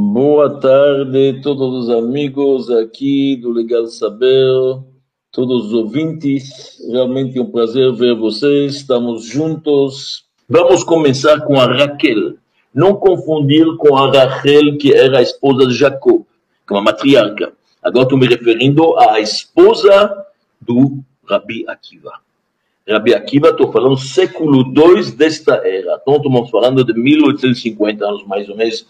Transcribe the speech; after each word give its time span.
Boa 0.00 0.60
tarde, 0.60 1.40
todos 1.42 1.74
os 1.74 1.90
amigos 1.90 2.70
aqui 2.70 3.34
do 3.34 3.50
Legal 3.50 3.88
Saber, 3.88 4.80
todos 5.32 5.66
os 5.66 5.72
ouvintes. 5.72 6.78
Realmente 6.88 7.36
é 7.36 7.42
um 7.42 7.50
prazer 7.50 7.92
ver 7.94 8.14
vocês. 8.14 8.76
Estamos 8.76 9.26
juntos. 9.26 10.24
Vamos 10.48 10.84
começar 10.84 11.40
com 11.40 11.60
a 11.60 11.66
Raquel. 11.66 12.34
Não 12.72 12.94
confundir 12.94 13.66
com 13.76 13.96
a 13.96 14.08
Rachel, 14.08 14.78
que 14.78 14.94
era 14.94 15.18
a 15.18 15.22
esposa 15.22 15.66
de 15.66 15.74
Jacob, 15.74 16.22
que 16.64 16.72
é 16.72 16.76
uma 16.76 16.82
matriarca. 16.82 17.52
Agora 17.82 18.04
estou 18.04 18.16
me 18.16 18.28
referindo 18.28 18.96
à 18.98 19.18
esposa 19.18 20.16
do 20.60 21.00
Rabi 21.28 21.64
Akiva. 21.66 22.12
Rabi 22.88 23.14
Akiva, 23.14 23.48
estou 23.48 23.72
falando 23.72 23.96
século 23.96 24.62
II 24.62 25.10
desta 25.16 25.56
era. 25.56 25.98
Então, 26.00 26.18
estamos 26.18 26.50
falando 26.50 26.84
de 26.84 26.94
1850 26.94 28.06
anos, 28.06 28.24
mais 28.28 28.48
ou 28.48 28.56
menos. 28.56 28.86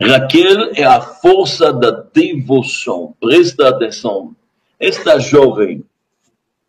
Raquel 0.00 0.72
é 0.74 0.84
a 0.84 1.00
força 1.00 1.72
da 1.72 1.90
devoção. 1.90 3.14
Presta 3.20 3.68
atenção. 3.68 4.34
Esta 4.78 5.18
jovem 5.18 5.84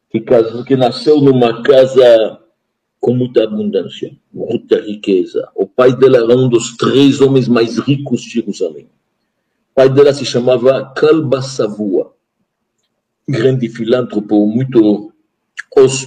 que, 0.09 0.23
que 0.65 0.75
nasceu 0.75 1.21
numa 1.21 1.61
casa 1.61 2.39
com 2.99 3.13
muita 3.13 3.43
abundância, 3.43 4.11
muita 4.33 4.81
riqueza. 4.81 5.47
O 5.55 5.65
pai 5.65 5.95
dela 5.95 6.17
era 6.17 6.35
um 6.35 6.49
dos 6.49 6.75
três 6.75 7.21
homens 7.21 7.47
mais 7.47 7.77
ricos 7.77 8.21
de 8.21 8.31
Jerusalém. 8.31 8.85
O 9.71 9.75
pai 9.75 9.89
dela 9.89 10.13
se 10.13 10.25
chamava 10.25 10.91
Kalba 10.95 11.41
Savua, 11.41 12.13
grande 13.27 13.69
filântropo, 13.69 14.45
muito, 14.47 15.13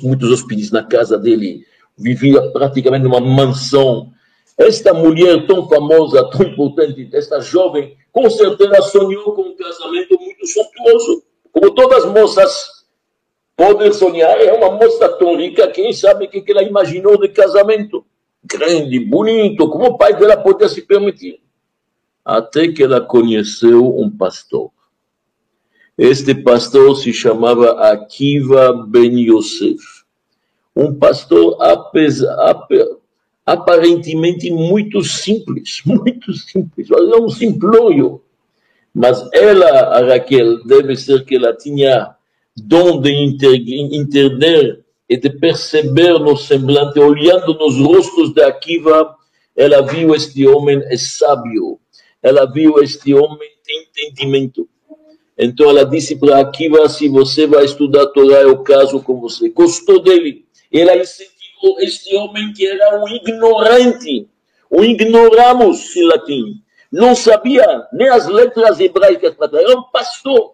muitos 0.03 0.31
hóspedes 0.31 0.71
na 0.71 0.83
casa 0.83 1.17
dele, 1.17 1.65
vivia 1.97 2.43
praticamente 2.51 3.05
numa 3.05 3.21
mansão. 3.21 4.13
Esta 4.59 4.93
mulher 4.93 5.47
tão 5.47 5.69
famosa, 5.69 6.29
tão 6.31 6.47
importante, 6.47 7.09
esta 7.13 7.41
jovem, 7.41 7.97
com 8.13 8.29
certeza 8.29 8.83
sonhou 8.83 9.33
com 9.35 9.43
um 9.43 9.57
casamento 9.57 10.19
muito 10.21 10.47
suntuoso, 10.47 11.23
como 11.53 11.75
todas 11.75 12.05
as 12.05 12.11
moças 12.13 12.83
Poder 13.57 13.93
sonhar 13.93 14.41
é 14.41 14.53
uma 14.53 14.71
moça 14.71 15.09
tão 15.11 15.37
rica, 15.37 15.69
quem 15.69 15.93
sabe 15.93 16.25
o 16.25 16.29
que 16.29 16.45
ela 16.51 16.63
imaginou 16.63 17.17
de 17.17 17.29
casamento. 17.29 18.05
Grande, 18.45 18.99
bonito, 18.99 19.69
como 19.69 19.85
o 19.87 19.99
pai 19.99 20.17
dela 20.17 20.37
podia 20.37 20.69
se 20.69 20.83
permitir. 20.83 21.41
Até 22.25 22.69
que 22.69 22.83
ela 22.83 23.01
conheceu 23.01 23.97
um 23.97 24.11
pastor. 24.11 24.71
Este 25.97 26.35
pastor 26.35 26.97
se 26.97 27.13
chamava 27.13 27.93
Akiva 27.93 28.73
Ben 28.89 29.21
Yosef. 29.21 30.03
Um 30.75 30.95
pastor 30.95 31.57
apesar, 31.61 32.67
aparentemente 33.45 34.51
muito 34.51 35.03
simples, 35.03 35.83
muito 35.87 36.33
simples, 36.33 36.91
é 36.91 37.17
um 37.17 37.29
simplório. 37.29 38.23
Mas 38.95 39.27
ela, 39.33 39.99
a 39.99 40.07
Raquel, 40.07 40.65
deve 40.65 40.97
ser 40.97 41.25
que 41.25 41.37
ela 41.37 41.57
tinha 41.57 42.15
dom 42.57 43.01
de 43.01 43.11
entender 43.11 44.85
e 45.09 45.17
de 45.17 45.31
perceber 45.31 46.19
no 46.19 46.37
semblante, 46.37 46.99
olhando 46.99 47.55
nos 47.55 47.79
rostos 47.79 48.33
de 48.33 48.43
Akiva, 48.43 49.15
ela 49.57 49.83
viu 49.83 50.15
este 50.15 50.47
homem 50.47 50.83
é 50.85 50.97
sábio, 50.97 51.79
ela 52.23 52.51
viu 52.51 52.83
este 52.83 53.15
homem 53.15 53.51
tem 53.65 53.87
entendimento. 53.89 54.69
Então 55.39 55.71
ela 55.71 55.85
disse 55.85 56.17
para 56.17 56.41
Akiva: 56.41 56.89
se 56.89 57.09
você 57.09 57.47
vai 57.47 57.65
estudar 57.65 58.07
Torá, 58.09 58.43
eu 58.43 58.59
caso 58.63 59.03
com 59.03 59.21
você. 59.21 59.49
Gostou 59.51 60.01
dele. 60.01 60.45
Ela 60.71 60.97
incentivou 60.97 61.32
este 61.81 62.15
homem 62.17 62.53
que 62.53 62.67
era 62.67 63.03
um 63.03 63.09
ignorante, 63.09 64.29
um 64.71 64.83
ignoramos 64.83 65.95
em 65.97 66.05
latim. 66.05 66.63
Não 66.91 67.15
sabia 67.15 67.87
nem 67.93 68.09
as 68.09 68.27
letras 68.27 68.79
hebraicas, 68.81 69.35
era 69.41 69.79
um 69.79 69.83
pastor 69.85 70.53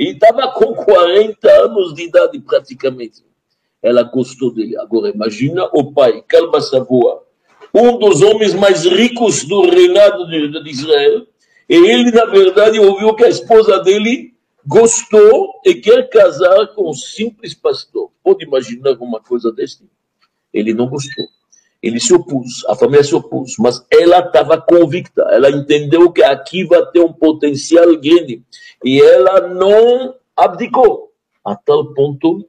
e 0.00 0.12
estava 0.12 0.48
com 0.52 0.74
40 0.74 1.50
anos 1.50 1.92
de 1.92 2.04
idade 2.04 2.40
praticamente. 2.40 3.22
Ela 3.82 4.02
gostou 4.02 4.52
dele. 4.52 4.78
Agora 4.78 5.10
imagina 5.10 5.68
o 5.74 5.92
pai, 5.92 6.24
Calma 6.26 6.60
Savoa, 6.62 7.22
um 7.74 7.98
dos 7.98 8.22
homens 8.22 8.54
mais 8.54 8.84
ricos 8.84 9.44
do 9.44 9.68
reinado 9.68 10.26
de, 10.26 10.62
de 10.62 10.70
Israel, 10.70 11.26
e 11.68 11.74
ele, 11.74 12.10
na 12.10 12.24
verdade, 12.24 12.80
ouviu 12.80 13.14
que 13.14 13.24
a 13.24 13.28
esposa 13.28 13.78
dele 13.80 14.34
gostou 14.66 15.60
e 15.64 15.74
quer 15.74 16.08
casar 16.08 16.68
com 16.68 16.90
um 16.90 16.94
simples 16.94 17.54
pastor. 17.54 18.10
Pode 18.24 18.44
imaginar 18.44 18.92
uma 19.00 19.20
coisa 19.20 19.52
desse? 19.52 19.84
Ele 20.52 20.74
não 20.74 20.88
gostou. 20.88 21.24
Ele 21.82 21.98
se 21.98 22.12
opôs, 22.12 22.62
a 22.68 22.74
família 22.74 23.02
se 23.02 23.14
opôs, 23.14 23.54
mas 23.58 23.82
ela 23.90 24.18
estava 24.18 24.60
convicta, 24.60 25.22
ela 25.30 25.50
entendeu 25.50 26.12
que 26.12 26.22
aqui 26.22 26.62
vai 26.64 26.84
ter 26.86 27.00
um 27.00 27.12
potencial 27.12 27.86
grande 27.96 28.42
e 28.84 29.00
ela 29.00 29.48
não 29.48 30.14
abdicou, 30.36 31.10
a 31.42 31.56
tal 31.56 31.94
ponto 31.94 32.40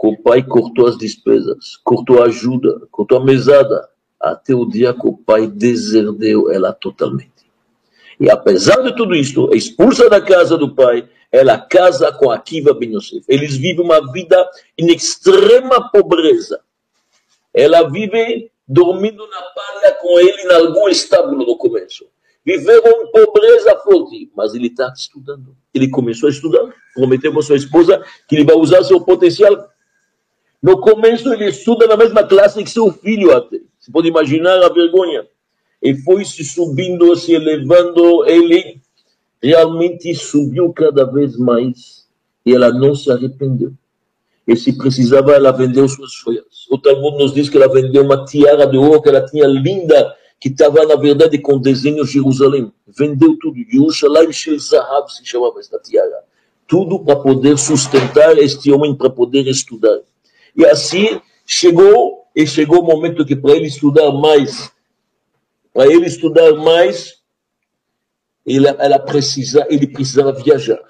que 0.00 0.06
o 0.08 0.16
pai 0.20 0.42
cortou 0.42 0.88
as 0.88 0.98
despesas, 0.98 1.76
cortou 1.84 2.22
a 2.22 2.26
ajuda, 2.26 2.82
cortou 2.90 3.18
a 3.18 3.24
mesada, 3.24 3.88
até 4.20 4.52
o 4.52 4.64
dia 4.64 4.92
que 4.92 5.06
o 5.06 5.16
pai 5.16 5.46
deserdeu 5.46 6.50
ela 6.50 6.72
totalmente. 6.72 7.30
E 8.18 8.30
apesar 8.30 8.82
de 8.82 8.96
tudo 8.96 9.14
isso, 9.14 9.48
expulsa 9.52 10.08
da 10.10 10.20
casa 10.20 10.58
do 10.58 10.74
pai, 10.74 11.08
ela 11.30 11.58
casa 11.58 12.12
com 12.12 12.30
Akiva 12.30 12.74
Ben 12.74 12.94
Yosef. 12.94 13.24
Eles 13.28 13.56
vivem 13.56 13.84
uma 13.84 14.12
vida 14.12 14.48
em 14.78 14.92
extrema 14.92 15.90
pobreza. 15.90 16.60
Ela 17.54 17.88
vive 17.88 18.50
dormindo 18.66 19.26
na 19.28 19.42
palha 19.42 19.94
com 20.00 20.18
ele 20.18 20.42
em 20.42 20.52
algum 20.52 20.88
estábulo 20.88 21.44
no 21.44 21.56
começo. 21.56 22.06
Viveram 22.44 23.02
em 23.02 23.12
pobreza 23.12 23.76
forte, 23.78 24.30
mas 24.36 24.54
ele 24.54 24.68
está 24.68 24.92
estudando. 24.94 25.56
Ele 25.72 25.88
começou 25.88 26.28
a 26.28 26.32
estudar, 26.32 26.74
prometeu 26.94 27.32
para 27.32 27.42
sua 27.42 27.56
esposa 27.56 28.04
que 28.28 28.34
ele 28.34 28.44
vai 28.44 28.56
usar 28.56 28.82
seu 28.82 29.00
potencial. 29.00 29.68
No 30.62 30.80
começo 30.80 31.32
ele 31.32 31.48
estuda 31.48 31.86
na 31.86 31.96
mesma 31.96 32.24
classe 32.24 32.62
que 32.62 32.70
seu 32.70 32.90
filho 32.92 33.36
até. 33.36 33.60
Você 33.78 33.90
pode 33.92 34.08
imaginar 34.08 34.62
a 34.62 34.68
vergonha. 34.68 35.26
E 35.82 35.94
foi 35.94 36.24
se 36.24 36.44
subindo, 36.44 37.14
se 37.16 37.32
elevando, 37.32 38.24
ele 38.26 38.80
realmente 39.42 40.14
subiu 40.14 40.72
cada 40.72 41.04
vez 41.04 41.36
mais 41.36 42.06
e 42.46 42.54
ela 42.54 42.70
não 42.70 42.94
se 42.94 43.10
arrependeu. 43.10 43.72
E 44.46 44.56
se 44.56 44.76
precisava, 44.76 45.32
ela 45.32 45.52
vendeu 45.52 45.88
suas 45.88 46.12
joias. 46.12 46.66
O 46.70 46.78
Talmud 46.78 47.16
nos 47.18 47.32
diz 47.32 47.48
que 47.48 47.56
ela 47.56 47.68
vendeu 47.68 48.02
uma 48.02 48.24
tiara 48.24 48.66
de 48.66 48.76
ouro 48.76 49.00
que 49.00 49.08
ela 49.08 49.24
tinha 49.24 49.46
linda, 49.46 50.16
que 50.40 50.48
estava, 50.48 50.84
na 50.84 50.96
verdade, 50.96 51.38
com 51.38 51.58
desenho 51.58 52.04
de 52.04 52.12
Jerusalém. 52.12 52.72
Vendeu 52.86 53.38
tudo. 53.38 53.58
Yerushalayim 53.58 54.32
Shel 54.32 54.58
Zahab 54.58 55.12
se 55.12 55.24
chamava 55.24 55.60
esta 55.60 55.78
tiara. 55.78 56.24
Tudo 56.66 56.98
para 56.98 57.16
poder 57.16 57.56
sustentar 57.56 58.36
este 58.38 58.72
homem, 58.72 58.94
para 58.94 59.10
poder 59.10 59.46
estudar. 59.46 60.00
E 60.56 60.66
assim 60.66 61.20
chegou, 61.46 62.24
e 62.34 62.46
chegou 62.46 62.80
o 62.80 62.84
momento 62.86 63.24
que 63.24 63.36
para 63.36 63.52
ele 63.52 63.66
estudar 63.66 64.10
mais, 64.10 64.72
para 65.72 65.86
ele 65.86 66.06
estudar 66.06 66.52
mais, 66.54 67.22
ele, 68.44 68.66
ela 68.66 68.98
precisa, 68.98 69.66
ele 69.70 69.86
precisava 69.86 70.32
viajar. 70.32 70.80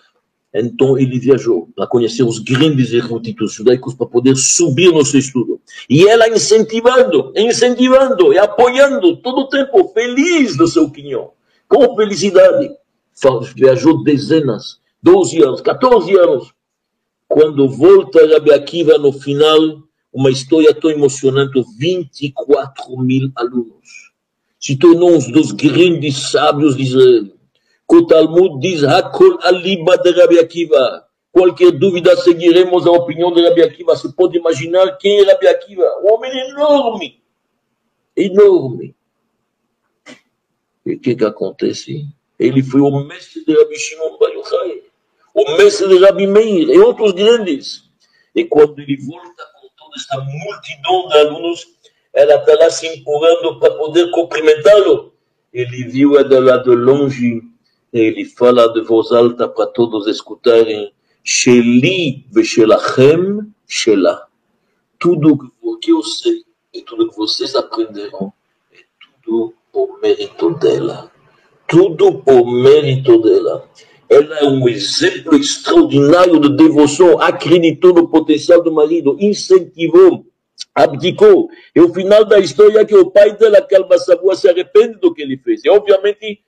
Então 0.55 0.99
ele 0.99 1.19
viajou 1.19 1.71
para 1.75 1.87
conhecer 1.87 2.23
os 2.23 2.39
grandes 2.39 2.93
eruditos 2.93 3.55
judaicos 3.55 3.95
para 3.95 4.07
poder 4.07 4.37
subir 4.37 4.93
no 4.93 5.05
seu 5.05 5.19
estudo. 5.19 5.61
E 5.89 6.07
ela 6.07 6.29
incentivando, 6.29 7.33
incentivando 7.35 8.35
e 8.35 8.39
apoiando 8.39 9.17
todo 9.17 9.43
o 9.43 9.49
tempo, 9.49 9.89
feliz 9.95 10.57
do 10.57 10.69
seu 10.69 10.91
quinhão, 10.91 11.31
com 11.67 11.97
felicidade. 11.97 12.71
Viajou 13.55 14.03
dezenas, 14.05 14.79
12 15.03 15.43
anos, 15.43 15.61
14 15.63 16.15
anos. 16.17 16.53
Quando 17.27 17.67
volta 17.69 18.27
Rabi 18.27 18.53
Akiva 18.53 18.99
no 18.99 19.11
final, 19.11 19.83
uma 20.13 20.31
história 20.31 20.75
tão 20.75 20.91
emocionante, 20.91 21.65
24 21.79 22.99
mil 22.99 23.33
alunos. 23.35 24.13
Se 24.61 24.77
tornou 24.77 25.13
um 25.15 25.31
dos 25.31 25.51
grandes 25.53 26.31
sábios 26.31 26.77
de 26.77 26.83
Israel 26.83 27.42
o 27.93 28.07
Talmud 28.07 28.59
diz 28.59 28.83
Hakol 28.85 29.39
Aliba 29.43 29.99
de 29.99 30.13
Rabi 30.13 30.39
Akiva. 30.39 31.07
Qualquer 31.31 31.73
dúvida, 31.73 32.17
seguiremos 32.17 32.87
a 32.87 32.91
opinião 32.91 33.31
de 33.33 33.47
Rabi 33.47 33.63
Akiva. 33.63 33.95
Você 33.95 34.11
pode 34.13 34.39
imaginar 34.39 34.97
quem 34.97 35.21
é 35.21 35.25
Rabi 35.25 35.47
Akiva? 35.47 35.85
Um 36.03 36.15
homem 36.15 36.33
enorme. 36.51 37.23
Enorme. 38.17 38.95
E 40.87 40.95
o 40.95 41.01
que, 41.01 41.15
que 41.15 41.25
acontece? 41.25 42.07
Ele 42.39 42.63
foi 42.63 42.81
o 42.81 42.91
mestre 43.05 43.45
de 43.45 43.55
Rabi 43.55 43.79
Shimon 43.79 44.17
Yochai, 44.21 44.83
o 45.35 45.57
mestre 45.59 45.89
de 45.89 45.99
Rabi 45.99 46.27
Meir 46.27 46.71
e 46.71 46.79
outros 46.79 47.13
grandes. 47.13 47.91
E 48.35 48.43
quando 48.47 48.79
ele 48.81 48.97
volta 48.97 49.45
com 49.61 49.69
toda 49.77 49.97
esta 49.97 50.19
multidão 50.19 51.09
de 51.09 51.19
alunos, 51.19 51.67
ela 52.15 52.37
está 52.37 52.55
lá 52.55 52.71
se 52.71 52.87
empurrando 52.87 53.61
para 53.61 53.75
poder 53.75 54.11
cumprimentá-lo. 54.13 55.13
Ele 55.53 55.85
viu 55.85 56.19
ela 56.19 56.57
de 56.57 56.71
longe 56.71 57.52
ele 57.93 58.25
fala 58.25 58.73
de 58.73 58.81
voz 58.83 59.13
alta 59.13 59.49
para 59.49 59.67
todos 59.67 60.07
escutarem, 60.07 60.93
Sheli 61.25 62.27
veshelachem 62.33 63.53
shelah. 63.69 64.27
Tudo 64.99 65.53
que 65.81 65.91
eu 65.93 66.03
sei 66.03 66.43
e 66.73 66.83
tudo 66.83 67.09
que 67.09 67.17
vocês 67.17 67.55
aprenderão 67.55 68.33
é 68.73 68.79
tudo 69.23 69.55
por 69.73 70.01
mérito 70.01 70.51
dela. 70.55 71.11
tudo 71.67 72.19
por 72.19 72.45
mérito 72.45 73.21
dela. 73.23 73.69
Ela 74.09 74.41
é 74.41 74.45
um 74.45 74.69
exemplo 74.69 75.35
extraordinário 75.35 76.39
de 76.39 76.55
devoção, 76.55 77.19
acreditou 77.19 77.95
no 77.95 78.09
potencial 78.09 78.63
do 78.63 78.71
marido, 78.71 79.17
incentivou, 79.19 80.27
abdicou. 80.75 81.49
E 81.75 81.81
o 81.81 81.93
final 81.95 82.25
da 82.27 82.39
história 82.39 82.81
é 82.81 82.85
que 82.85 82.95
o 82.95 83.11
pai 83.11 83.35
dela, 83.37 83.63
Calma 83.63 83.97
Savua, 83.97 84.37
se 84.37 84.51
arrepende 84.51 84.99
do 84.99 85.15
que 85.15 85.23
ele 85.23 85.39
fez. 85.39 85.65
E 85.65 85.71
obviamente 85.71 86.43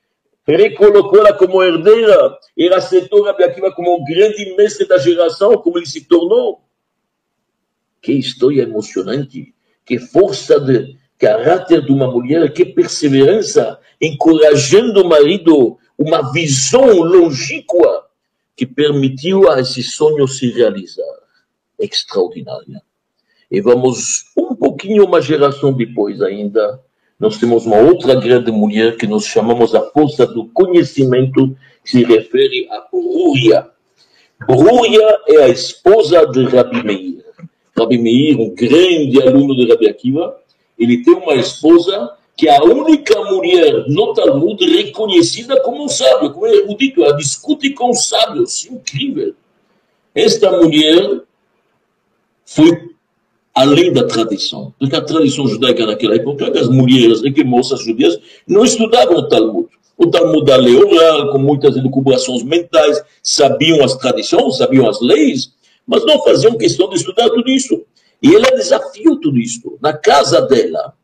recolocou-la 0.46 1.32
como 1.32 1.62
herdeira 1.62 2.38
e 2.56 2.68
aceitou 2.68 3.24
Rabi 3.24 3.44
Akiva 3.44 3.72
como 3.72 3.96
um 3.96 4.04
grande 4.04 4.54
mestre 4.56 4.86
da 4.86 4.98
geração, 4.98 5.56
como 5.58 5.78
ele 5.78 5.86
se 5.86 6.04
tornou. 6.06 6.62
Que 8.00 8.12
história 8.12 8.62
emocionante, 8.62 9.54
que 9.84 9.98
força 9.98 10.60
de 10.60 10.96
caráter 11.18 11.84
de 11.84 11.92
uma 11.92 12.10
mulher, 12.10 12.52
que 12.52 12.66
perseverança, 12.66 13.78
encorajando 14.00 15.02
o 15.02 15.08
marido, 15.08 15.78
uma 15.96 16.32
visão 16.32 17.00
longínqua 17.00 18.06
que 18.56 18.66
permitiu 18.66 19.50
a 19.50 19.60
esse 19.60 19.82
sonho 19.82 20.28
se 20.28 20.50
realizar. 20.50 21.02
Extraordinária. 21.78 22.82
E 23.50 23.60
vamos 23.60 24.24
um 24.36 24.54
pouquinho 24.54 25.04
uma 25.04 25.20
geração 25.20 25.72
depois 25.72 26.20
ainda, 26.20 26.80
nós 27.24 27.38
temos 27.38 27.64
uma 27.64 27.78
outra 27.78 28.14
grande 28.16 28.52
mulher 28.52 28.98
que 28.98 29.06
nós 29.06 29.24
chamamos 29.24 29.74
a 29.74 29.80
força 29.80 30.26
do 30.26 30.44
conhecimento, 30.48 31.56
que 31.82 31.90
se 31.90 32.04
refere 32.04 32.68
a 32.70 32.80
Brúria. 32.92 33.66
Brúria 34.46 35.20
é 35.28 35.44
a 35.44 35.48
esposa 35.48 36.26
de 36.26 36.44
Rabi 36.44 36.84
Meir. 36.84 37.24
Rabi 37.74 37.96
Meir, 37.96 38.38
um 38.38 38.54
grande 38.54 39.22
aluno 39.22 39.56
de 39.56 39.66
Rabi 39.66 39.88
Akiva, 39.88 40.36
ele 40.78 41.02
tem 41.02 41.14
uma 41.14 41.34
esposa 41.34 42.12
que 42.36 42.46
é 42.46 42.58
a 42.58 42.62
única 42.62 43.18
mulher 43.24 43.86
no 43.88 44.12
Talmud 44.12 44.62
reconhecida 44.62 45.58
como 45.62 45.82
um 45.82 45.88
sábio, 45.88 46.30
como 46.30 46.46
erudito, 46.46 47.02
ela 47.02 47.16
discute 47.16 47.70
com 47.70 47.94
sábios, 47.94 48.66
incrível. 48.66 49.34
Esta 50.14 50.50
mulher 50.50 51.22
foi 52.44 52.93
além 53.54 53.92
da 53.92 54.04
tradição, 54.04 54.74
porque 54.78 54.96
a 54.96 55.00
tradição 55.00 55.46
judaica 55.46 55.86
naquela 55.86 56.16
época, 56.16 56.58
as 56.58 56.68
mulheres 56.68 57.20
e 57.22 57.44
moças 57.44 57.80
judias 57.84 58.18
não 58.46 58.64
estudavam 58.64 59.16
o 59.16 59.28
Talmud. 59.28 59.68
O 59.96 60.08
Talmud 60.08 60.44
da 60.44 60.56
lei 60.56 60.74
oral, 60.74 61.30
com 61.30 61.38
muitas 61.38 61.76
elucubrações 61.76 62.42
mentais, 62.42 63.00
sabiam 63.22 63.84
as 63.84 63.94
tradições, 63.96 64.56
sabiam 64.56 64.88
as 64.88 65.00
leis, 65.00 65.52
mas 65.86 66.04
não 66.04 66.20
faziam 66.24 66.58
questão 66.58 66.88
de 66.88 66.96
estudar 66.96 67.30
tudo 67.30 67.48
isso. 67.48 67.80
E 68.20 68.34
ela 68.34 68.50
desafiou 68.50 69.20
tudo 69.20 69.38
isso. 69.38 69.78
Na 69.80 69.92
casa 69.92 70.40
dela, 70.42 70.94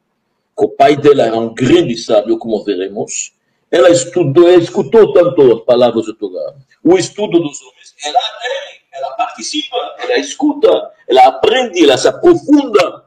o 0.57 0.69
pai 0.69 0.97
dela 0.97 1.23
era 1.23 1.37
um 1.37 1.55
grande 1.55 1.97
sábio, 1.97 2.37
como 2.37 2.65
veremos, 2.65 3.33
ela 3.71 3.91
estudou, 3.91 4.51
escutou 4.51 5.13
tanto 5.13 5.53
as 5.53 5.61
palavras 5.61 6.07
do 6.07 6.15
Torá, 6.15 6.55
o 6.83 6.99
estudo 6.99 7.39
dos 7.39 7.61
homens, 7.63 7.95
ela 8.05 8.19
adere, 8.19 8.81
ela 9.01 9.17
participa, 9.17 9.77
ela 9.99 10.19
escuta, 10.19 10.69
ela 11.09 11.27
aprende, 11.27 11.83
ela 11.83 11.97
se 11.97 12.09
aprofunda. 12.09 13.05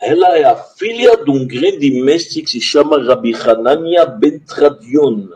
Ela 0.00 0.36
é 0.36 0.44
a 0.44 0.56
filha 0.56 1.16
de 1.16 1.30
um 1.30 1.46
grande 1.46 1.90
mestre 2.02 2.42
que 2.42 2.50
se 2.50 2.60
chama 2.60 3.02
Rabbi 3.02 3.34
Hanania 3.34 4.04
Ben 4.04 4.38
Tradion. 4.40 5.28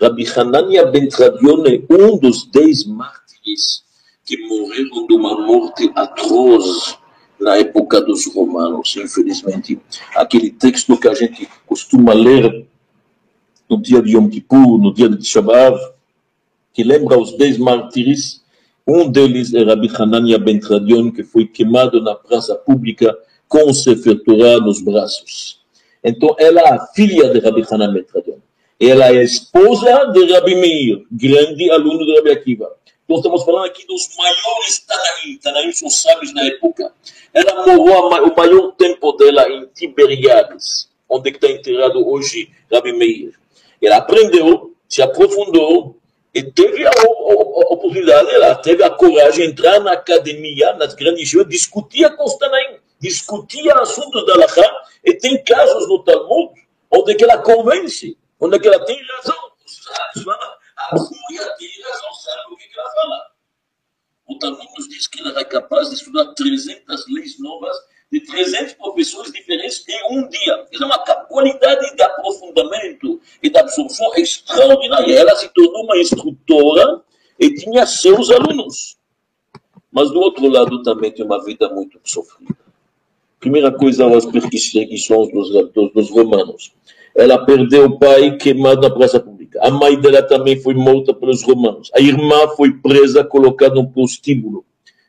Rabbi 0.00 0.24
Hanania 0.34 0.86
Ben 0.86 1.08
Tradion 1.08 1.64
é 1.66 1.82
um 1.94 2.16
dos 2.16 2.44
dez 2.50 2.86
mártires 2.86 3.84
que 4.24 4.38
morreram 4.46 5.06
de 5.06 5.14
uma 5.14 5.44
morte 5.44 5.90
atroz 5.94 6.96
na 7.38 7.56
época 7.56 8.00
dos 8.00 8.32
romanos, 8.32 8.94
infelizmente. 8.96 9.80
Aquele 10.14 10.50
texto 10.50 10.96
que 10.98 11.08
a 11.08 11.14
gente 11.14 11.48
costuma 11.66 12.12
ler 12.12 12.66
no 13.68 13.80
dia 13.80 14.02
de 14.02 14.12
Yom 14.16 14.28
Kippur, 14.28 14.78
no 14.78 14.92
dia 14.92 15.08
de 15.08 15.24
Shabbat, 15.24 15.78
que 16.72 16.84
lembra 16.84 17.18
os 17.18 17.36
dez 17.36 17.56
mártires. 17.56 18.39
Um 18.86 19.10
deles 19.10 19.52
é 19.54 19.62
Rabbi 19.62 19.88
Hanania 19.94 20.38
Ben 20.38 20.58
Tradion, 20.58 21.10
que 21.10 21.22
foi 21.22 21.46
queimado 21.46 22.02
na 22.02 22.14
praça 22.14 22.54
pública 22.54 23.16
com 23.48 23.70
o 23.70 23.74
Sefer 23.74 24.22
Torah 24.24 24.58
nos 24.58 24.80
braços. 24.80 25.60
Então, 26.02 26.34
ela 26.38 26.60
é 26.60 26.72
a 26.72 26.86
filha 26.94 27.28
de 27.30 27.40
Rabbi 27.40 27.64
Hanania 27.70 27.94
Ben 27.94 28.04
Tradion. 28.04 28.38
Ela 28.78 29.06
é 29.14 29.18
a 29.18 29.22
esposa 29.22 30.06
de 30.06 30.32
Rabbi 30.32 30.54
Meir, 30.54 31.04
grande 31.12 31.70
aluno 31.70 32.06
de 32.06 32.16
Rabbi 32.16 32.30
Akiva. 32.30 32.72
Então, 33.04 33.16
estamos 33.18 33.44
falando 33.44 33.66
aqui 33.66 33.86
dos 33.86 34.08
maiores 34.16 34.78
Tanaim. 34.86 35.36
Tanaim 35.42 35.72
são 35.72 35.90
sábios 35.90 36.32
da 36.32 36.46
época. 36.46 36.92
Ela 37.34 37.66
morou 37.66 38.08
o 38.08 38.36
maior 38.36 38.72
tempo 38.72 39.12
dela 39.12 39.48
em 39.50 39.66
Tiberiades, 39.74 40.88
onde 41.08 41.30
está 41.30 41.48
enterrado 41.48 42.08
hoje 42.08 42.50
Rabi 42.72 42.92
Meir. 42.92 43.34
Ela 43.82 43.96
aprendeu, 43.96 44.74
se 44.88 45.02
aprofundou 45.02 45.99
e 46.32 46.42
teve 46.44 46.86
a, 46.86 46.90
oportunidade, 47.70 48.30
ela 48.30 48.54
teve 48.54 48.82
a 48.84 48.90
coragem 48.90 49.46
de 49.46 49.52
entrar 49.52 49.80
na 49.80 49.92
academia, 49.92 50.74
nas 50.74 50.94
grandes 50.94 51.24
escolas, 51.24 51.48
discutia 51.48 52.10
com 52.10 52.24
os 52.24 52.36
Tanaim, 52.36 52.78
discutia 53.00 53.74
assuntos 53.74 54.24
da 54.26 54.36
Laha, 54.36 54.82
e 55.04 55.14
tem 55.14 55.42
casos 55.42 55.88
no 55.88 56.04
Talmud 56.04 56.52
onde 56.90 57.14
que 57.14 57.24
ela 57.24 57.38
convence, 57.38 58.16
onde 58.38 58.58
que 58.60 58.68
ela 58.68 58.84
tem 58.84 59.00
razão. 59.02 59.36
A 60.76 60.96
Rúia 60.96 61.56
tem 61.58 61.70
razão, 61.82 62.14
sabe 62.14 62.54
o 62.54 62.56
que 62.56 62.78
ela 62.78 62.90
fala. 62.90 63.30
O 64.28 64.38
Talmud 64.38 64.66
nos 64.76 64.88
diz 64.88 65.06
que 65.08 65.20
ela 65.20 65.30
era 65.30 65.44
capaz 65.44 65.88
de 65.88 65.96
estudar 65.96 66.32
300 66.34 67.04
leis 67.12 67.38
novas 67.40 67.76
de 68.10 68.20
300 68.20 68.74
professores 68.74 69.32
diferentes 69.32 69.84
em 69.88 70.18
um 70.18 70.28
dia. 70.28 70.66
Isso 70.72 70.82
é 70.82 70.86
uma 70.86 70.98
qualidade 70.98 71.94
de 71.94 72.02
aprofundamento 72.02 73.20
e 73.42 73.48
de 73.48 73.58
absorção 73.58 74.10
extraordinária. 74.60 75.18
Ela 75.18 75.36
se 75.36 75.48
tornou 75.52 75.84
uma 75.84 75.98
instrutora 75.98 77.02
e 77.38 77.54
tinha 77.54 77.86
seus 77.86 78.30
alunos. 78.30 78.96
Mas 79.90 80.10
do 80.10 80.20
outro 80.20 80.48
lado 80.48 80.82
também 80.82 81.10
tem 81.10 81.24
uma 81.24 81.42
vida 81.44 81.68
muito 81.68 81.98
sofrida. 82.04 82.54
Primeira 83.40 83.72
coisa, 83.72 84.06
as 84.14 84.26
perseguições 84.26 85.32
dos, 85.32 85.50
dos, 85.72 85.92
dos 85.92 86.10
romanos. 86.10 86.72
Ela 87.16 87.44
perdeu 87.44 87.86
o 87.86 87.98
pai 87.98 88.36
queimado 88.36 88.82
na 88.82 88.90
praça 88.90 89.18
pública. 89.18 89.58
A 89.62 89.70
mãe 89.70 89.98
dela 89.98 90.22
também 90.22 90.60
foi 90.60 90.74
morta 90.74 91.12
pelos 91.12 91.42
romanos. 91.42 91.90
A 91.94 92.00
irmã 92.00 92.48
foi 92.56 92.72
presa, 92.72 93.24
colocada 93.24 93.74
num 93.74 93.86
prostíbulo. 93.86 94.64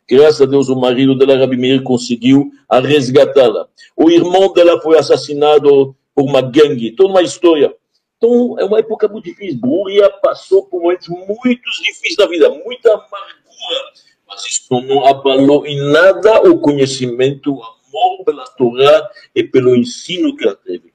Graças 0.09 0.42
a 0.42 0.45
Deus, 0.45 0.68
o 0.68 0.75
marido 0.75 1.15
dela, 1.15 1.38
Rabi 1.38 1.57
Meir, 1.57 1.83
conseguiu 1.83 2.51
resgatá-la. 2.69 3.68
O 3.95 4.09
irmão 4.09 4.51
dela 4.51 4.81
foi 4.81 4.98
assassinado 4.98 5.95
por 6.15 6.25
uma 6.25 6.41
gangue. 6.41 6.91
Toda 6.91 7.12
uma 7.12 7.22
história. 7.22 7.74
Então, 8.21 8.59
é 8.59 8.65
uma 8.65 8.79
época 8.79 9.07
muito 9.07 9.25
difícil. 9.25 9.59
Brúria 9.59 10.09
passou 10.21 10.65
por 10.65 10.81
momentos 10.81 11.07
muito 11.07 11.61
difíceis 11.81 12.15
da 12.15 12.27
vida, 12.27 12.49
muita 12.49 12.91
amargura. 12.91 13.91
Mas 14.27 14.45
isso 14.45 14.67
não 14.69 15.07
abalou 15.07 15.65
em 15.65 15.79
nada 15.91 16.41
o 16.49 16.59
conhecimento, 16.59 17.53
o 17.53 17.63
amor 17.63 18.23
pela 18.23 18.45
Torá 18.45 19.09
e 19.35 19.43
pelo 19.43 19.75
ensino 19.75 20.35
que 20.35 20.45
ela 20.45 20.55
teve 20.55 20.91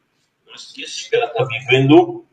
esquece 0.57 1.09
que 1.09 1.17
ela 1.17 1.27
está 1.27 1.45
vivendo 1.45 2.25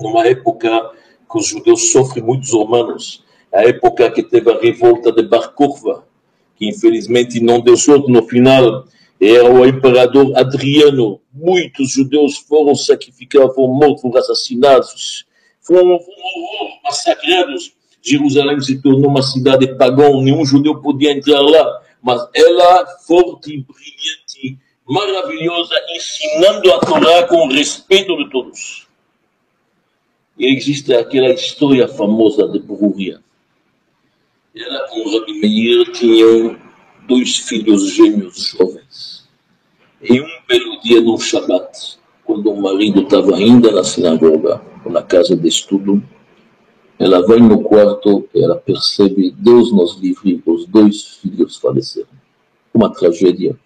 numa 0.00 0.26
época 0.26 0.92
que 1.30 1.38
os 1.38 1.46
judeus 1.46 1.90
sofrem 1.90 2.24
muitos 2.24 2.52
romanos. 2.52 3.24
A 3.52 3.62
época 3.62 4.10
que 4.10 4.22
teve 4.22 4.50
a 4.50 4.58
revolta 4.58 5.10
de 5.10 5.22
Bar 5.22 5.52
Kokhba, 5.54 6.06
que 6.56 6.68
infelizmente 6.68 7.40
não 7.40 7.60
deu 7.60 7.76
sorte 7.76 8.10
no 8.10 8.22
final, 8.22 8.84
era 9.20 9.52
o 9.52 9.66
imperador 9.66 10.36
Adriano. 10.36 11.20
Muitos 11.32 11.92
judeus 11.92 12.38
foram 12.38 12.74
sacrificados, 12.74 13.54
foram 13.54 13.74
mortos, 13.74 14.00
foram 14.00 14.18
assassinados, 14.18 15.26
foram, 15.60 15.98
foram 16.00 16.80
massacrados. 16.82 17.72
Jerusalém 18.02 18.60
se 18.60 18.80
tornou 18.80 19.10
uma 19.10 19.22
cidade 19.22 19.76
pagã, 19.76 20.10
nenhum 20.22 20.44
judeu 20.44 20.80
podia 20.80 21.12
entrar 21.12 21.40
lá, 21.40 21.82
mas 22.02 22.26
ela, 22.34 22.86
forte 23.06 23.58
brilhante, 23.58 24.58
maravilhosa, 24.88 25.74
ensinando 25.94 26.72
a 26.72 26.78
Torá 26.80 27.26
com 27.26 27.46
respeito 27.48 28.16
de 28.16 28.30
todos. 28.30 28.88
E 30.38 30.46
existe 30.56 30.94
aquela 30.94 31.28
história 31.28 31.86
famosa 31.86 32.48
de 32.48 32.58
Brúria. 32.58 33.20
Ela 34.56 34.88
com 34.88 35.18
Rabi 35.18 35.34
Meir 35.34 35.92
tinham 35.92 36.58
dois 37.06 37.36
filhos 37.36 37.92
gêmeos 37.92 38.56
jovens. 38.56 39.09
E 40.02 40.20
um 40.20 40.28
belo 40.48 40.80
dia 40.80 41.00
no 41.00 41.18
Shabat, 41.18 41.98
quando 42.24 42.50
o 42.50 42.60
marido 42.60 43.02
estava 43.02 43.36
ainda 43.36 43.70
na 43.70 43.84
sinagoga, 43.84 44.62
ou 44.84 44.90
na 44.90 45.02
casa 45.02 45.36
de 45.36 45.46
estudo, 45.46 46.02
ela 46.98 47.26
vai 47.26 47.38
no 47.38 47.62
quarto 47.62 48.28
e 48.34 48.42
ela 48.42 48.56
percebe, 48.56 49.30
Deus 49.30 49.72
nos 49.72 49.98
livre, 49.98 50.42
os 50.46 50.66
dois 50.66 51.16
filhos 51.16 51.56
faleceram. 51.56 52.08
Uma 52.72 52.92
tragédia 52.92 53.58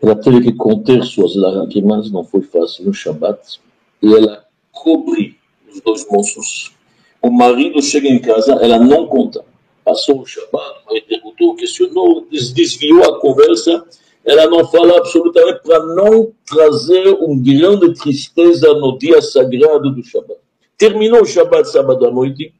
ela 0.00 0.14
teve 0.14 0.42
que 0.42 0.52
conter 0.52 1.02
suas 1.04 1.34
lágrimas, 1.34 2.10
não 2.10 2.22
foi 2.22 2.42
fácil 2.42 2.86
no 2.86 2.94
Shabat, 2.94 3.60
e 4.00 4.14
ela 4.14 4.44
cobre 4.70 5.36
os 5.68 5.80
dois 5.80 6.06
moços. 6.08 6.72
O 7.20 7.30
marido 7.30 7.82
chega 7.82 8.08
em 8.08 8.20
casa, 8.20 8.52
ela 8.54 8.78
não 8.78 9.06
conta. 9.06 9.44
Passou 9.84 10.20
o 10.20 10.26
Shabat, 10.26 10.84
marido 10.86 11.06
perguntou, 11.08 11.56
questionou, 11.56 12.26
desviou 12.30 13.04
a 13.04 13.20
conversa, 13.20 13.84
ela 14.28 14.46
não 14.46 14.62
fala 14.68 14.98
absolutamente 14.98 15.62
para 15.62 15.82
não 15.86 16.30
trazer 16.46 17.08
um 17.18 17.42
grande 17.42 17.94
tristeza 17.94 18.74
no 18.74 18.98
dia 18.98 19.22
sagrado 19.22 19.90
do 19.90 20.04
Shabat. 20.04 20.38
Terminou 20.76 21.22
o 21.22 21.26
Shabat 21.26 21.66
sábado 21.70 22.06
à 22.06 22.10
noite, 22.10 22.52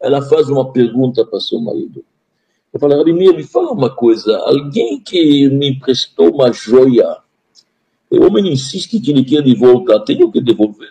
ela 0.00 0.22
faz 0.22 0.48
uma 0.48 0.72
pergunta 0.72 1.22
para 1.26 1.38
seu 1.38 1.60
marido. 1.60 2.02
Eu 2.72 2.80
falo, 2.80 2.96
Rabi 2.96 3.12
me 3.12 3.42
fala 3.42 3.70
uma 3.72 3.90
coisa, 3.90 4.34
alguém 4.38 4.98
que 4.98 5.50
me 5.50 5.72
emprestou 5.72 6.30
uma 6.34 6.50
joia, 6.52 7.18
o 8.10 8.24
homem 8.24 8.50
insiste 8.50 8.98
que 8.98 9.10
ele 9.10 9.22
quer 9.22 9.42
de 9.42 9.54
volta, 9.54 10.02
tenho 10.02 10.32
que 10.32 10.40
devolver. 10.40 10.90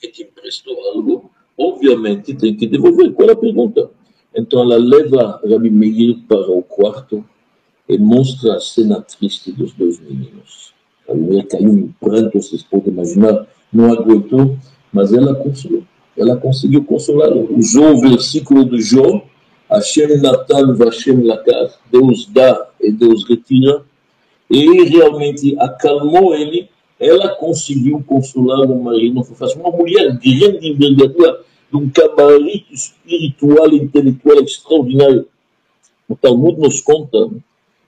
Quem 0.00 0.12
te 0.12 0.22
emprestou 0.22 0.78
algo, 0.92 1.28
obviamente 1.58 2.34
tem 2.34 2.54
que 2.54 2.68
devolver. 2.68 3.12
Qual 3.14 3.28
é 3.28 3.32
a 3.32 3.36
pergunta? 3.36 3.90
Então 4.32 4.60
ela 4.60 4.76
leva 4.76 5.40
Rabi 5.44 5.70
Meir 5.70 6.18
para 6.28 6.50
o 6.52 6.62
quarto, 6.62 7.24
e 7.88 7.98
mostra 7.98 8.56
a 8.56 8.60
cena 8.60 9.00
triste 9.00 9.52
dos 9.52 9.72
dois 9.72 10.00
meninos. 10.00 10.74
A 11.08 11.14
mulher 11.14 11.46
caiu 11.46 11.68
em 11.68 11.94
pranto, 12.00 12.40
vocês 12.40 12.62
podem 12.62 12.92
imaginar, 12.92 13.46
não 13.72 13.92
aguentou, 13.92 14.56
mas 14.92 15.12
ela 15.12 15.34
consolou. 15.34 15.84
Ela 16.16 16.36
conseguiu 16.36 16.82
consolá-lo. 16.84 17.54
Usou 17.56 17.94
o 17.94 18.00
versículo 18.00 18.64
do 18.64 18.80
Jó, 18.80 19.22
Hashem 19.70 20.20
Natan 20.20 20.74
Vashem 20.74 21.22
Lakar, 21.22 21.70
Deus 21.90 22.26
dá 22.26 22.68
e 22.80 22.90
Deus 22.90 23.28
retira, 23.28 23.84
e 24.50 24.84
realmente 24.84 25.56
acalmou 25.58 26.34
ele, 26.34 26.68
ela 26.98 27.28
conseguiu 27.36 28.02
consolar 28.06 28.70
o 28.70 28.82
marido. 28.82 29.22
Uma 29.56 29.70
mulher 29.70 30.12
grande 30.18 30.68
envergadura, 30.68 31.40
de 31.70 31.76
um 31.76 31.90
cabarito 31.90 32.72
espiritual 32.72 33.68
intelectual 33.74 34.40
extraordinário. 34.40 35.26
O 36.08 36.14
Talmud 36.14 36.60
nos 36.60 36.80
conta 36.80 37.28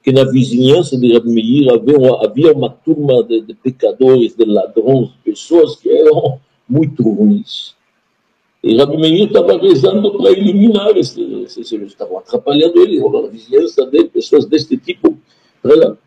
que 0.03 0.11
na 0.11 0.23
vizinhança 0.23 0.97
de 0.97 1.13
Rabi 1.13 1.69
havia 1.69 2.15
havia 2.21 2.53
uma 2.53 2.69
turma 2.69 3.23
de, 3.23 3.41
de, 3.41 3.53
pecadores, 3.53 4.35
de 4.35 4.45
ladrões, 4.45 5.09
pessoas 5.23 5.75
que 5.75 5.89
eram 5.89 6.39
muito 6.67 7.03
ruins. 7.03 7.75
E 8.63 8.75
Rabi 8.77 9.23
estava 9.23 9.57
rezando 9.57 10.17
para 10.17 10.31
eliminar 10.31 10.95
esses, 10.97 11.57
esses, 11.57 11.71
estavam 11.71 12.17
atrapalhando 12.17 12.79
ele, 12.81 12.99
a 12.99 13.27
vizinhança 13.27 13.85
dele, 13.85 14.09
pessoas 14.09 14.45
deste 14.45 14.77
tipo. 14.77 15.17
Ela 15.63 15.97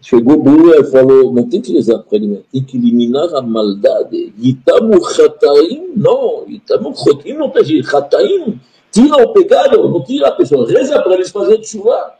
chegou 0.00 0.42
Bula 0.42 0.76
e 0.80 0.84
falou, 0.84 1.32
não 1.32 1.48
tem 1.48 1.60
que 1.60 1.72
rezar 1.72 1.98
para 1.98 2.18
ele, 2.18 2.44
tem 2.52 2.62
que 2.62 2.76
eliminar 2.76 3.34
a 3.34 3.40
maldade. 3.40 4.32
Yitamu 4.38 5.02
chataim, 5.10 5.92
não, 5.96 6.44
Yitamu 6.46 6.94
chotim, 6.94 7.32
não 7.32 7.48
tem 7.48 7.82
chataim, 7.82 8.60
tira 8.90 9.16
o 9.16 9.32
pecado, 9.32 9.88
não 9.88 10.02
tira 10.02 10.28
a 10.28 10.32
pessoa, 10.32 10.68
reza 10.68 11.00
para 11.00 11.14
eles 11.14 11.30
fazerem 11.30 11.64
chuva. 11.64 12.14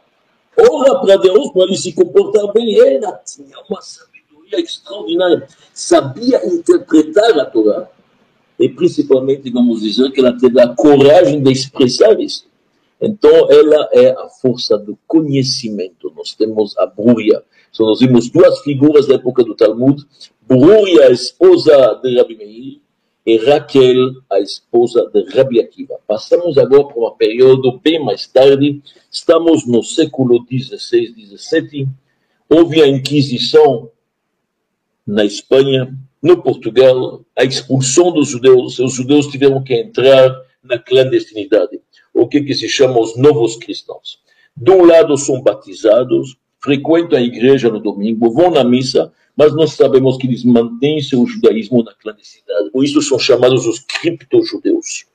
Ora 0.57 0.99
para 0.99 1.17
Deus, 1.17 1.51
para 1.51 1.63
ele 1.63 1.77
se 1.77 1.93
comportar 1.93 2.51
bem. 2.53 2.79
Ela 2.79 3.11
tinha 3.25 3.57
uma 3.69 3.81
sabedoria 3.81 4.59
extraordinária. 4.59 5.47
Sabia 5.73 6.45
interpretar 6.45 7.37
a 7.39 7.45
Torá. 7.45 7.89
E 8.57 8.69
principalmente, 8.69 9.49
vamos 9.49 9.81
dizer, 9.81 10.11
que 10.11 10.21
ela 10.21 10.37
teve 10.37 10.59
a 10.61 10.69
coragem 10.73 11.43
de 11.43 11.51
expressar 11.51 12.19
isso. 12.19 12.45
Então, 13.01 13.51
ela 13.51 13.89
é 13.91 14.11
a 14.11 14.29
força 14.29 14.77
do 14.77 14.97
conhecimento. 15.05 16.11
Nós 16.15 16.33
temos 16.33 16.77
a 16.77 16.85
Bruria. 16.85 17.43
Então, 17.69 17.85
nós 17.85 17.99
vimos 17.99 18.29
duas 18.29 18.59
figuras 18.61 19.07
da 19.07 19.15
época 19.15 19.43
do 19.43 19.53
Talmud. 19.53 20.01
Bruria, 20.47 21.11
esposa 21.11 21.99
de 22.01 22.17
Rabi 22.17 22.37
Meir, 22.37 22.79
e 23.25 23.37
Raquel, 23.37 24.11
a 24.29 24.39
esposa 24.39 25.09
de 25.11 25.23
Rabi 25.35 25.59
Akiva. 25.59 25.99
Passamos 26.05 26.57
agora 26.57 26.85
para 26.85 27.07
um 27.07 27.11
período 27.11 27.79
bem 27.79 28.03
mais 28.03 28.27
tarde, 28.27 28.81
estamos 29.11 29.65
no 29.65 29.81
século 29.81 30.45
XVI, 30.45 31.13
XVII, 31.35 31.87
houve 32.47 32.83
a 32.83 32.87
Inquisição 32.87 33.89
na 35.07 35.25
Espanha, 35.25 35.97
no 36.21 36.41
Portugal, 36.41 37.23
a 37.35 37.43
expulsão 37.43 38.11
dos 38.11 38.29
judeus, 38.29 38.77
os 38.79 38.93
judeus 38.93 39.27
tiveram 39.27 39.63
que 39.63 39.73
entrar 39.73 40.35
na 40.63 40.77
clandestinidade, 40.77 41.79
o 42.13 42.27
que, 42.27 42.41
que 42.41 42.53
se 42.53 42.69
chama 42.69 42.99
os 42.99 43.17
novos 43.17 43.55
cristãos. 43.55 44.19
De 44.55 44.71
um 44.71 44.85
lado 44.85 45.17
são 45.17 45.41
batizados, 45.41 46.37
frequentam 46.65 47.19
a 47.19 47.21
igreja 47.21 47.69
no 47.69 47.79
domingo, 47.79 48.31
vão 48.31 48.49
na 48.49 48.63
missa, 48.63 49.13
mas 49.37 49.53
nós 49.53 49.73
sabemos 49.73 50.17
que 50.17 50.25
eles 50.25 50.43
mantêm 50.43 50.99
seu 50.99 51.23
judaísmo 51.27 51.83
na 51.83 51.93
clandestinidade. 51.93 52.71
Por 52.71 52.83
isso 52.83 52.99
são 53.03 53.19
chamados 53.19 53.67
os 53.67 53.79
cripto-judeus. 53.79 55.05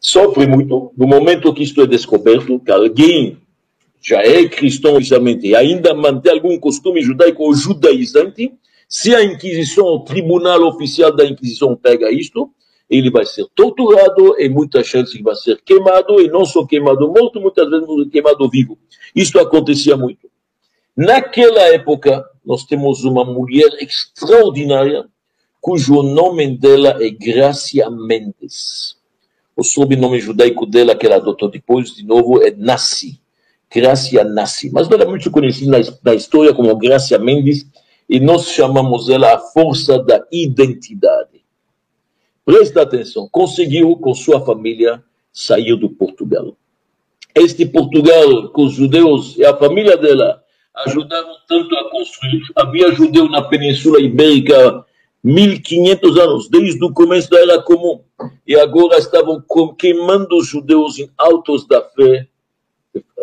Sofre 0.00 0.44
muito 0.48 0.90
no 0.96 1.06
momento 1.06 1.54
que 1.54 1.62
isto 1.62 1.80
é 1.82 1.86
descoberto, 1.86 2.58
que 2.58 2.72
alguém 2.72 3.38
já 4.02 4.20
é 4.22 4.48
cristão 4.48 4.96
oficialmente 4.96 5.46
e 5.46 5.54
ainda 5.54 5.94
mantém 5.94 6.32
algum 6.32 6.58
costume 6.58 7.00
judaico 7.00 7.44
ou 7.44 7.54
judaizante, 7.54 8.52
se 8.88 9.14
a 9.14 9.22
Inquisição, 9.22 9.86
o 9.86 10.00
tribunal 10.00 10.62
oficial 10.64 11.14
da 11.14 11.24
Inquisição 11.24 11.76
pega 11.76 12.10
isto, 12.10 12.50
ele 12.90 13.10
vai 13.10 13.24
ser 13.24 13.46
torturado 13.54 14.34
e 14.38 14.48
muitas 14.48 14.86
chances 14.86 15.14
que 15.14 15.22
vai 15.22 15.34
ser 15.36 15.60
queimado, 15.62 16.20
e 16.20 16.28
não 16.28 16.44
só 16.44 16.66
queimado 16.66 17.06
morto, 17.08 17.40
muitas 17.40 17.68
vezes 17.70 17.86
queimado 18.10 18.48
vivo. 18.48 18.76
Isso 19.14 19.38
acontecia 19.38 19.96
muito. 19.96 20.28
Naquela 20.96 21.60
época, 21.74 22.24
nós 22.42 22.64
temos 22.64 23.04
uma 23.04 23.22
mulher 23.22 23.68
extraordinária, 23.80 25.04
cujo 25.60 26.02
nome 26.02 26.56
dela 26.56 26.96
é 27.04 27.10
Gracia 27.10 27.90
Mendes. 27.90 28.96
O 29.54 29.62
sobrenome 29.62 30.20
judaico 30.20 30.64
dela, 30.64 30.94
que 30.94 31.04
ela 31.04 31.16
adotou 31.16 31.50
depois, 31.50 31.94
de 31.94 32.02
novo, 32.02 32.42
é 32.42 32.50
Nassi. 32.50 33.20
Gracia 33.70 34.24
Nassi. 34.24 34.70
Mas 34.72 34.88
não 34.88 34.96
é 34.96 35.04
muito 35.04 35.30
conhecida 35.30 35.78
na 36.02 36.14
história 36.14 36.54
como 36.54 36.74
Gracia 36.76 37.18
Mendes, 37.18 37.66
e 38.08 38.18
nós 38.18 38.48
chamamos 38.48 39.10
ela 39.10 39.34
a 39.34 39.38
força 39.38 39.98
da 39.98 40.24
identidade. 40.32 41.44
Presta 42.42 42.82
atenção, 42.82 43.28
conseguiu 43.30 43.96
com 43.96 44.14
sua 44.14 44.40
família 44.40 45.02
sair 45.30 45.76
do 45.76 45.90
Portugal. 45.90 46.56
Este 47.34 47.66
Portugal, 47.66 48.48
com 48.50 48.64
os 48.64 48.72
judeus 48.72 49.36
e 49.36 49.44
a 49.44 49.54
família 49.54 49.96
dela, 49.96 50.42
ajudaram 50.84 51.36
tanto 51.48 51.74
a 51.76 51.90
construir. 51.90 52.42
Havia 52.54 52.92
judeu 52.92 53.28
na 53.28 53.42
Península 53.42 54.00
Ibérica 54.00 54.84
1500 55.24 56.18
anos, 56.18 56.48
desde 56.48 56.84
o 56.84 56.92
começo 56.92 57.30
da 57.30 57.40
Era 57.40 57.62
Comum, 57.62 58.00
e 58.46 58.54
agora 58.54 58.98
estavam 58.98 59.42
queimando 59.76 60.36
os 60.36 60.46
judeus 60.46 60.98
em 60.98 61.10
altos 61.16 61.66
da 61.66 61.82
fé, 61.82 62.28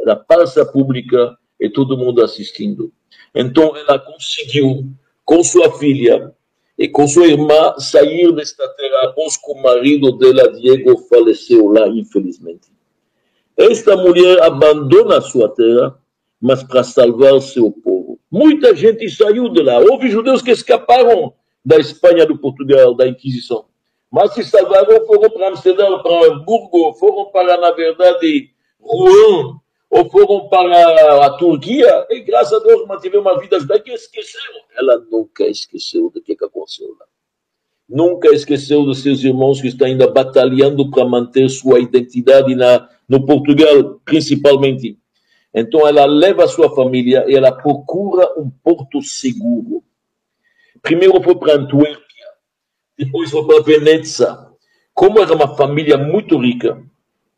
da 0.05 0.15
praça 0.15 0.65
pública, 0.65 1.37
e 1.59 1.69
todo 1.69 1.97
mundo 1.97 2.21
assistindo. 2.21 2.91
Então 3.33 3.75
ela 3.77 3.97
conseguiu, 3.97 4.85
com 5.23 5.41
sua 5.43 5.71
filha 5.77 6.33
e 6.77 6.89
com 6.89 7.07
sua 7.07 7.27
irmã, 7.27 7.73
sair 7.77 8.29
desta 8.33 8.67
terra 8.67 9.05
após 9.05 9.37
que 9.37 9.49
o 9.49 9.61
marido 9.61 10.11
dela, 10.17 10.51
Diego, 10.51 10.97
faleceu 11.07 11.69
lá, 11.69 11.87
infelizmente. 11.87 12.67
Esta 13.55 13.95
mulher 13.95 14.41
abandona 14.41 15.21
sua 15.21 15.47
terra 15.47 15.97
mas 16.43 16.61
para 16.61 16.83
salvar 16.83 17.39
seu 17.39 17.71
povo. 17.71 18.19
Muita 18.29 18.75
gente 18.75 19.09
saiu 19.09 19.47
de 19.47 19.63
lá. 19.63 19.79
Houve 19.79 20.09
judeus 20.09 20.41
que 20.41 20.51
escaparam 20.51 21.33
da 21.63 21.77
Espanha, 21.77 22.25
do 22.25 22.37
Portugal, 22.37 22.93
da 22.93 23.07
Inquisição. 23.07 23.63
Mas 24.11 24.33
se 24.33 24.43
salvaram, 24.43 25.05
foram 25.07 25.29
para 25.29 25.47
Amsterdã, 25.47 25.99
para 25.99 26.25
Hamburgo, 26.27 26.93
foram 26.95 27.31
para, 27.31 27.55
na 27.55 27.71
verdade, 27.71 28.49
Rouen, 28.77 29.55
ou 29.89 30.09
foram 30.09 30.49
para 30.49 31.25
a 31.25 31.29
Turquia, 31.37 32.05
e 32.09 32.19
graças 32.19 32.51
a 32.51 32.59
Deus 32.59 32.85
mantiveram 32.87 33.21
uma 33.21 33.39
vida 33.39 33.57
judaica 33.57 33.89
e 33.89 33.93
esqueceram. 33.93 34.59
Ela 34.77 34.97
nunca 35.09 35.45
esqueceu 35.45 36.09
do 36.09 36.21
que, 36.21 36.35
que 36.35 36.43
aconteceu 36.43 36.89
lá. 36.99 37.05
Nunca 37.87 38.27
esqueceu 38.27 38.83
dos 38.83 39.01
seus 39.01 39.23
irmãos 39.23 39.61
que 39.61 39.69
estão 39.69 39.87
ainda 39.87 40.07
batalhando 40.07 40.91
para 40.91 41.05
manter 41.05 41.47
sua 41.47 41.79
identidade 41.79 42.53
na, 42.53 42.89
no 43.07 43.25
Portugal, 43.25 44.01
principalmente. 44.03 44.97
Então 45.53 45.87
ela 45.87 46.05
leva 46.05 46.45
a 46.45 46.47
sua 46.47 46.73
família 46.73 47.25
e 47.27 47.35
ela 47.35 47.51
procura 47.51 48.27
um 48.39 48.49
porto 48.49 49.01
seguro. 49.01 49.83
Primeiro 50.81 51.21
foi 51.21 51.35
para 51.35 51.55
Antuérpia, 51.55 52.25
depois 52.97 53.29
foi 53.29 53.45
para 53.45 53.61
Veneza. 53.61 54.49
Como 54.93 55.19
era 55.19 55.33
uma 55.33 55.55
família 55.55 55.97
muito 55.97 56.37
rica, 56.37 56.81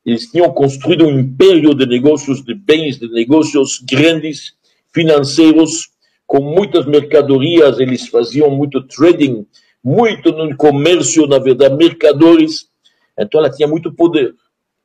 eles 0.06 0.30
tinham 0.32 0.52
construído 0.52 1.06
um 1.06 1.20
império 1.20 1.74
de 1.74 1.86
negócios, 1.86 2.44
de 2.44 2.54
bens, 2.54 3.00
de 3.00 3.08
negócios 3.10 3.80
grandes, 3.80 4.54
financeiros, 4.94 5.90
com 6.26 6.42
muitas 6.42 6.86
mercadorias, 6.86 7.80
eles 7.80 8.08
faziam 8.08 8.50
muito 8.50 8.82
trading, 8.88 9.46
muito 9.84 10.32
no 10.32 10.56
comércio, 10.56 11.28
na 11.28 11.38
verdade, 11.38 11.76
mercadores. 11.76 12.68
Então 13.18 13.40
ela 13.40 13.50
tinha 13.50 13.68
muito 13.68 13.94
poder. 13.94 14.34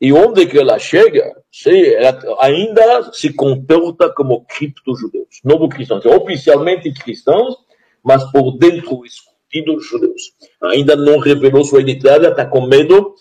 E 0.00 0.12
onde 0.12 0.47
que 0.47 0.59
ela 0.59 0.78
chega, 0.78 1.37
ela 1.66 2.37
ainda 2.40 3.12
se 3.12 3.33
comporta 3.35 4.09
como 4.11 4.47
cripto-judeus, 4.47 5.40
novo 5.45 5.69
cristãos. 5.69 6.07
Oficialmente 6.07 6.90
cristãos, 6.95 7.54
mas 8.02 8.25
por 8.33 8.57
dentro 8.57 9.02
escondidos 9.04 9.87
judeus. 9.87 10.33
Ainda 10.62 10.97
não 10.97 11.19
revelou 11.19 11.64
sua 11.64 11.83
identidade, 11.83 12.26
está 12.26 12.47
com 12.47 12.66
medo. 12.66 13.14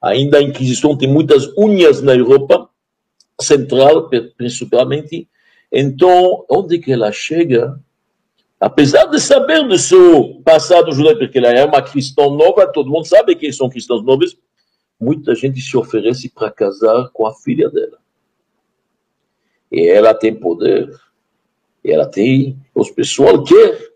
Ainda 0.00 0.38
a 0.38 0.42
Inquisição 0.42 0.96
tem 0.96 1.08
muitas 1.08 1.48
unhas 1.58 2.00
na 2.00 2.14
Europa 2.14 2.68
Central, 3.40 4.08
principalmente. 4.36 5.28
Então, 5.72 6.44
onde 6.48 6.78
que 6.78 6.92
ela 6.92 7.10
chega, 7.10 7.78
apesar 8.58 9.06
de 9.06 9.20
saber 9.20 9.66
do 9.66 9.78
seu 9.78 10.40
passado 10.44 10.92
judaico, 10.92 11.20
porque 11.20 11.38
ela 11.38 11.48
é 11.48 11.64
uma 11.64 11.82
cristã 11.82 12.28
nova, 12.28 12.66
todo 12.66 12.90
mundo 12.90 13.06
sabe 13.06 13.34
que 13.34 13.52
são 13.52 13.68
cristãos 13.68 14.04
novos, 14.04 14.36
muita 15.00 15.34
gente 15.34 15.60
se 15.60 15.76
oferece 15.76 16.28
para 16.28 16.50
casar 16.50 17.08
com 17.10 17.26
a 17.26 17.34
filha 17.34 17.70
dela. 17.70 17.98
E 19.72 19.88
ela 19.88 20.12
tem 20.12 20.34
poder, 20.34 20.90
e 21.82 21.90
ela 21.90 22.06
tem, 22.06 22.58
os 22.74 22.90
pessoal 22.90 23.42
quer, 23.42 23.90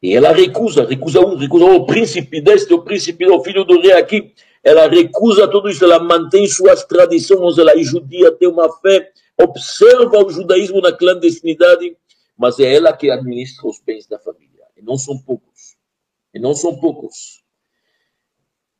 e 0.00 0.14
ela 0.14 0.32
recusa, 0.32 0.84
recusa 0.84 1.20
um, 1.20 1.36
recusa 1.36 1.64
o 1.64 1.84
príncipe 1.84 2.40
deste, 2.40 2.72
o 2.72 2.82
príncipe 2.82 3.26
do 3.26 3.42
filho 3.42 3.64
do 3.64 3.80
rei 3.80 3.92
aqui, 3.92 4.32
ela 4.62 4.88
recusa 4.88 5.48
tudo 5.48 5.68
isso, 5.68 5.84
ela 5.84 5.98
mantém 5.98 6.46
suas 6.46 6.84
tradições, 6.84 7.58
ela 7.58 7.72
é 7.72 7.82
judia, 7.82 8.32
tem 8.32 8.48
uma 8.48 8.72
fé, 8.78 9.10
observa 9.40 10.24
o 10.24 10.30
judaísmo 10.30 10.80
na 10.80 10.92
clandestinidade, 10.92 11.96
mas 12.36 12.58
é 12.60 12.74
ela 12.74 12.92
que 12.92 13.10
administra 13.10 13.68
os 13.68 13.80
bens 13.80 14.06
da 14.06 14.18
família, 14.18 14.64
e 14.76 14.82
não 14.82 14.96
são 14.96 15.18
poucos, 15.18 15.76
e 16.32 16.38
não 16.38 16.54
são 16.54 16.78
poucos. 16.78 17.37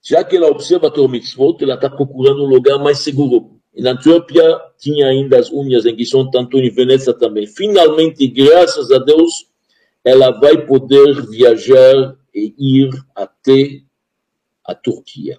Já 0.08 0.24
que 0.24 0.38
ela 0.38 0.48
observa 0.48 0.90
o 0.96 1.06
mitzvot, 1.06 1.62
ela 1.62 1.74
está 1.74 1.90
procurando 1.90 2.42
um 2.42 2.46
lugar 2.48 2.78
mais 2.78 3.00
seguro. 3.00 3.60
E 3.74 3.82
na 3.82 3.90
Etiópia 3.90 4.58
tinha 4.78 5.06
ainda 5.06 5.38
as 5.38 5.52
unhas 5.52 5.84
em 5.84 6.02
São 6.02 6.22
Antônio 6.22 6.64
e 6.64 6.70
Veneza 6.70 7.12
também. 7.12 7.46
Finalmente, 7.46 8.26
graças 8.26 8.90
a 8.90 8.96
Deus, 8.98 9.30
ela 10.02 10.30
vai 10.30 10.64
poder 10.64 11.26
viajar 11.28 12.16
e 12.34 12.54
ir 12.58 12.90
até 13.14 13.82
a 14.64 14.74
Turquia. 14.74 15.38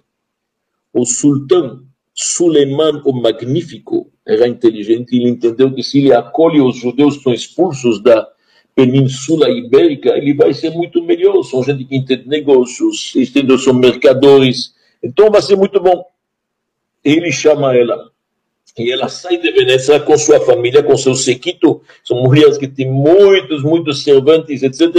O 0.92 1.04
sultão 1.04 1.84
Suleiman 2.14 3.02
o 3.04 3.12
Magnífico 3.12 4.12
era 4.24 4.46
inteligente 4.46 5.16
e 5.16 5.20
ele 5.20 5.30
entendeu 5.30 5.74
que 5.74 5.82
se 5.82 5.98
ele 5.98 6.12
acolhe 6.12 6.60
os 6.60 6.76
judeus 6.76 7.16
que 7.16 7.24
são 7.24 7.32
expulsos 7.32 8.00
da 8.00 8.24
Península 8.74 9.50
Ibérica, 9.50 10.10
ele 10.10 10.34
vai 10.34 10.54
ser 10.54 10.70
muito 10.70 11.02
melhor. 11.02 11.42
São 11.42 11.62
gente 11.62 11.84
que 11.84 11.96
entende 11.96 12.28
negócios, 12.28 13.12
entende, 13.16 13.58
são 13.58 13.74
mercadores. 13.74 14.74
Então 15.02 15.30
vai 15.30 15.42
ser 15.42 15.56
muito 15.56 15.80
bom. 15.80 16.04
Ele 17.04 17.32
chama 17.32 17.76
ela. 17.76 18.10
E 18.78 18.92
ela 18.92 19.08
sai 19.08 19.36
de 19.36 19.50
Veneza 19.50 19.98
com 20.00 20.16
sua 20.16 20.40
família, 20.40 20.82
com 20.82 20.96
seu 20.96 21.14
sequito. 21.14 21.82
São 22.04 22.22
mulheres 22.22 22.56
que 22.56 22.68
têm 22.68 22.90
muitos, 22.90 23.62
muitos 23.62 24.04
servantes, 24.04 24.62
etc. 24.62 24.94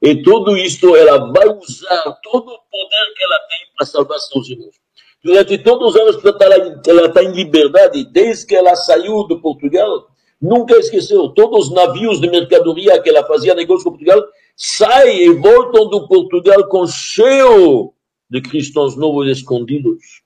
E 0.00 0.22
tudo 0.22 0.56
isso 0.56 0.94
ela 0.96 1.30
vai 1.32 1.48
usar 1.48 2.18
todo 2.22 2.48
o 2.48 2.58
poder 2.70 3.14
que 3.16 3.24
ela 3.24 3.38
tem 3.48 3.58
para 3.76 3.86
salvar 3.86 4.18
seus 4.18 4.48
irmãos. 4.48 4.74
Durante 5.22 5.56
todos 5.58 5.94
os 5.94 6.00
anos 6.00 6.16
que 6.16 6.90
ela 6.90 7.06
está 7.06 7.22
em 7.22 7.32
liberdade, 7.32 8.04
desde 8.04 8.46
que 8.46 8.54
ela 8.54 8.76
saiu 8.76 9.24
do 9.24 9.40
Portugal, 9.40 10.08
nunca 10.40 10.76
esqueceu. 10.76 11.28
Todos 11.30 11.68
os 11.68 11.74
navios 11.74 12.20
de 12.20 12.28
mercadoria 12.28 13.00
que 13.00 13.08
ela 13.08 13.24
fazia 13.24 13.54
negócio 13.54 13.84
com 13.84 13.90
Portugal 13.90 14.22
saem 14.56 15.22
e 15.22 15.30
voltam 15.30 15.88
do 15.88 16.06
Portugal 16.06 16.68
com 16.68 16.86
cheio 16.86 17.92
de 18.28 18.40
cristãos 18.40 18.96
novos 18.96 19.28
escondidos. 19.28 20.22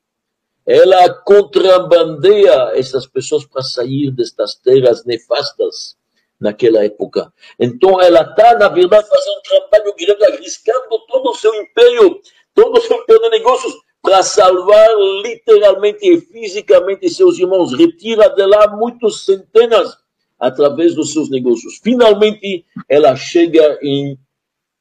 Ela 0.66 1.08
contrabandeia 1.24 2.72
essas 2.74 3.06
pessoas 3.06 3.44
para 3.46 3.62
sair 3.62 4.10
destas 4.10 4.54
terras 4.54 5.04
nefastas 5.04 5.96
naquela 6.38 6.84
época. 6.84 7.32
Então 7.58 8.00
ela 8.00 8.20
está, 8.20 8.58
na 8.58 8.68
verdade, 8.68 9.08
fazendo 9.08 9.38
um 9.38 9.42
trabalho 9.42 9.94
grande, 9.98 10.24
arriscando 10.24 10.98
todo 11.06 11.30
o 11.30 11.34
seu 11.34 11.54
império, 11.54 12.20
todo 12.54 12.78
o 12.78 12.80
seu 12.80 12.96
império 12.96 13.22
de 13.22 13.30
negócios 13.30 13.74
para 14.08 14.22
salvar 14.22 14.88
literalmente 15.22 15.98
e 16.02 16.18
fisicamente 16.18 17.10
seus 17.10 17.38
irmãos. 17.38 17.74
Retira 17.74 18.30
de 18.30 18.46
lá 18.46 18.74
muitas 18.74 19.26
centenas 19.26 19.98
através 20.40 20.94
dos 20.94 21.12
seus 21.12 21.28
negócios. 21.28 21.78
Finalmente, 21.82 22.64
ela 22.88 23.14
chega 23.14 23.78
em 23.82 24.18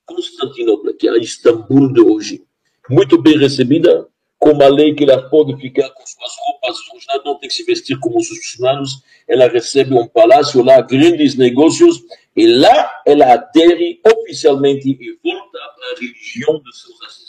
Constantinopla, 0.05 0.93
que 0.93 1.09
é 1.09 1.11
a 1.11 1.17
Istambul 1.17 1.91
de 1.91 1.99
hoje. 1.99 2.41
Muito 2.89 3.21
bem 3.21 3.37
recebida, 3.37 4.07
com 4.39 4.51
uma 4.51 4.69
lei 4.69 4.95
que 4.95 5.03
ela 5.03 5.21
pode 5.29 5.59
ficar 5.59 5.89
com 5.89 6.05
suas 6.05 6.31
roupas, 6.39 6.77
não 7.25 7.37
tem 7.37 7.49
que 7.49 7.55
se 7.55 7.65
vestir 7.65 7.99
como 7.99 8.19
os 8.19 8.29
muçulmanos. 8.29 9.03
Ela 9.27 9.49
recebe 9.49 9.93
um 9.93 10.07
palácio 10.07 10.63
lá, 10.63 10.79
grandes 10.79 11.35
negócios, 11.35 12.01
e 12.33 12.47
lá 12.47 13.01
ela 13.05 13.33
adere 13.33 13.99
oficialmente 14.07 14.87
e 14.89 15.19
volta 15.21 15.57
a 15.57 15.99
religião 15.99 16.61
de 16.61 16.77
seus 16.77 17.01
ancestrais. 17.01 17.26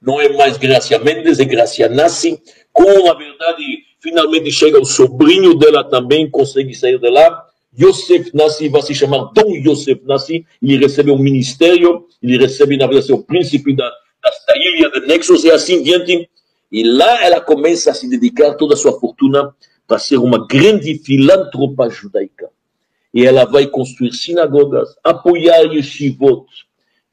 Não 0.00 0.20
é 0.20 0.28
mais 0.28 0.56
Gracia 0.56 0.98
Mendes, 0.98 1.38
é 1.38 1.44
Gracia 1.44 1.88
Nassi, 1.88 2.40
com 2.72 3.10
a 3.10 3.14
verdade 3.14 3.88
Finalmente 4.00 4.52
chega 4.52 4.80
o 4.80 4.84
sobrinho 4.84 5.54
dela 5.54 5.82
também, 5.82 6.30
consegue 6.30 6.72
sair 6.74 6.98
de 6.98 7.10
lá. 7.10 7.44
Yosef 7.78 8.30
Nassi 8.32 8.68
vai 8.68 8.82
se 8.82 8.94
chamar 8.94 9.32
Dom 9.34 9.56
Yosef 9.56 10.02
Nassi, 10.04 10.46
ele 10.62 10.78
recebe 10.78 11.10
um 11.10 11.18
ministério, 11.18 12.06
ele 12.22 12.38
recebe, 12.38 12.76
na 12.76 12.86
verdade, 12.86 13.12
o 13.12 13.22
príncipe 13.22 13.74
da, 13.74 13.84
da 13.84 14.56
ilha 14.56 14.90
de 14.90 15.06
Nexus 15.06 15.44
e 15.44 15.50
assim 15.50 15.82
diante. 15.82 16.28
E 16.70 16.84
lá 16.84 17.24
ela 17.24 17.40
começa 17.40 17.90
a 17.90 17.94
se 17.94 18.08
dedicar 18.08 18.54
toda 18.54 18.74
a 18.74 18.76
sua 18.76 18.98
fortuna 19.00 19.54
para 19.86 19.98
ser 19.98 20.18
uma 20.18 20.46
grande 20.46 20.98
filântropa 20.98 21.88
judaica. 21.88 22.50
E 23.12 23.26
ela 23.26 23.46
vai 23.46 23.66
construir 23.66 24.12
sinagogas, 24.12 24.94
apoiar 25.02 25.62
yeshivot, 25.72 26.46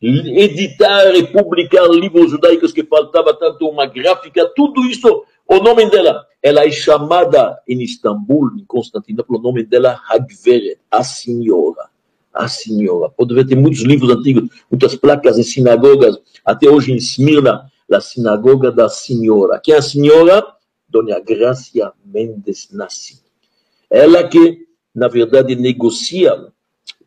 editar 0.02 1.16
e 1.16 1.26
publicar 1.28 1.88
livros 1.88 2.32
judaicos 2.32 2.72
que 2.72 2.84
faltava 2.84 3.34
tanto 3.34 3.68
uma 3.68 3.86
gráfica, 3.86 4.52
tudo 4.56 4.82
isso 4.86 5.26
o 5.48 5.60
nome 5.60 5.90
dela, 5.90 6.26
ela 6.42 6.66
é 6.66 6.72
chamada 6.72 7.62
em 7.68 7.82
Istambul, 7.84 8.52
em 8.58 8.66
Constantinopla, 8.66 9.38
o 9.38 9.42
nome 9.42 9.64
dela 9.64 10.02
Hagveret, 10.10 10.80
a 10.90 11.04
senhora. 11.04 11.88
A 12.34 12.48
senhora. 12.48 13.10
Pode 13.10 13.34
ver, 13.34 13.46
tem 13.46 13.58
muitos 13.58 13.82
livros 13.82 14.10
antigos, 14.10 14.50
muitas 14.70 14.96
placas 14.96 15.38
em 15.38 15.44
sinagogas, 15.44 16.18
até 16.44 16.68
hoje 16.68 16.92
em 16.92 16.96
Esmirna, 16.96 17.72
a 17.90 18.02
sinagoga 18.02 18.72
da 18.72 18.90
senhora. 18.90 19.60
Quem 19.64 19.76
é 19.76 19.78
a 19.78 19.82
senhora? 19.82 20.46
Dona 20.90 21.20
Gracia 21.20 21.94
Mendes 22.04 22.70
Nassi. 22.72 23.22
Ela 23.90 24.28
que, 24.28 24.66
na 24.94 25.08
verdade, 25.08 25.56
negocia 25.56 26.48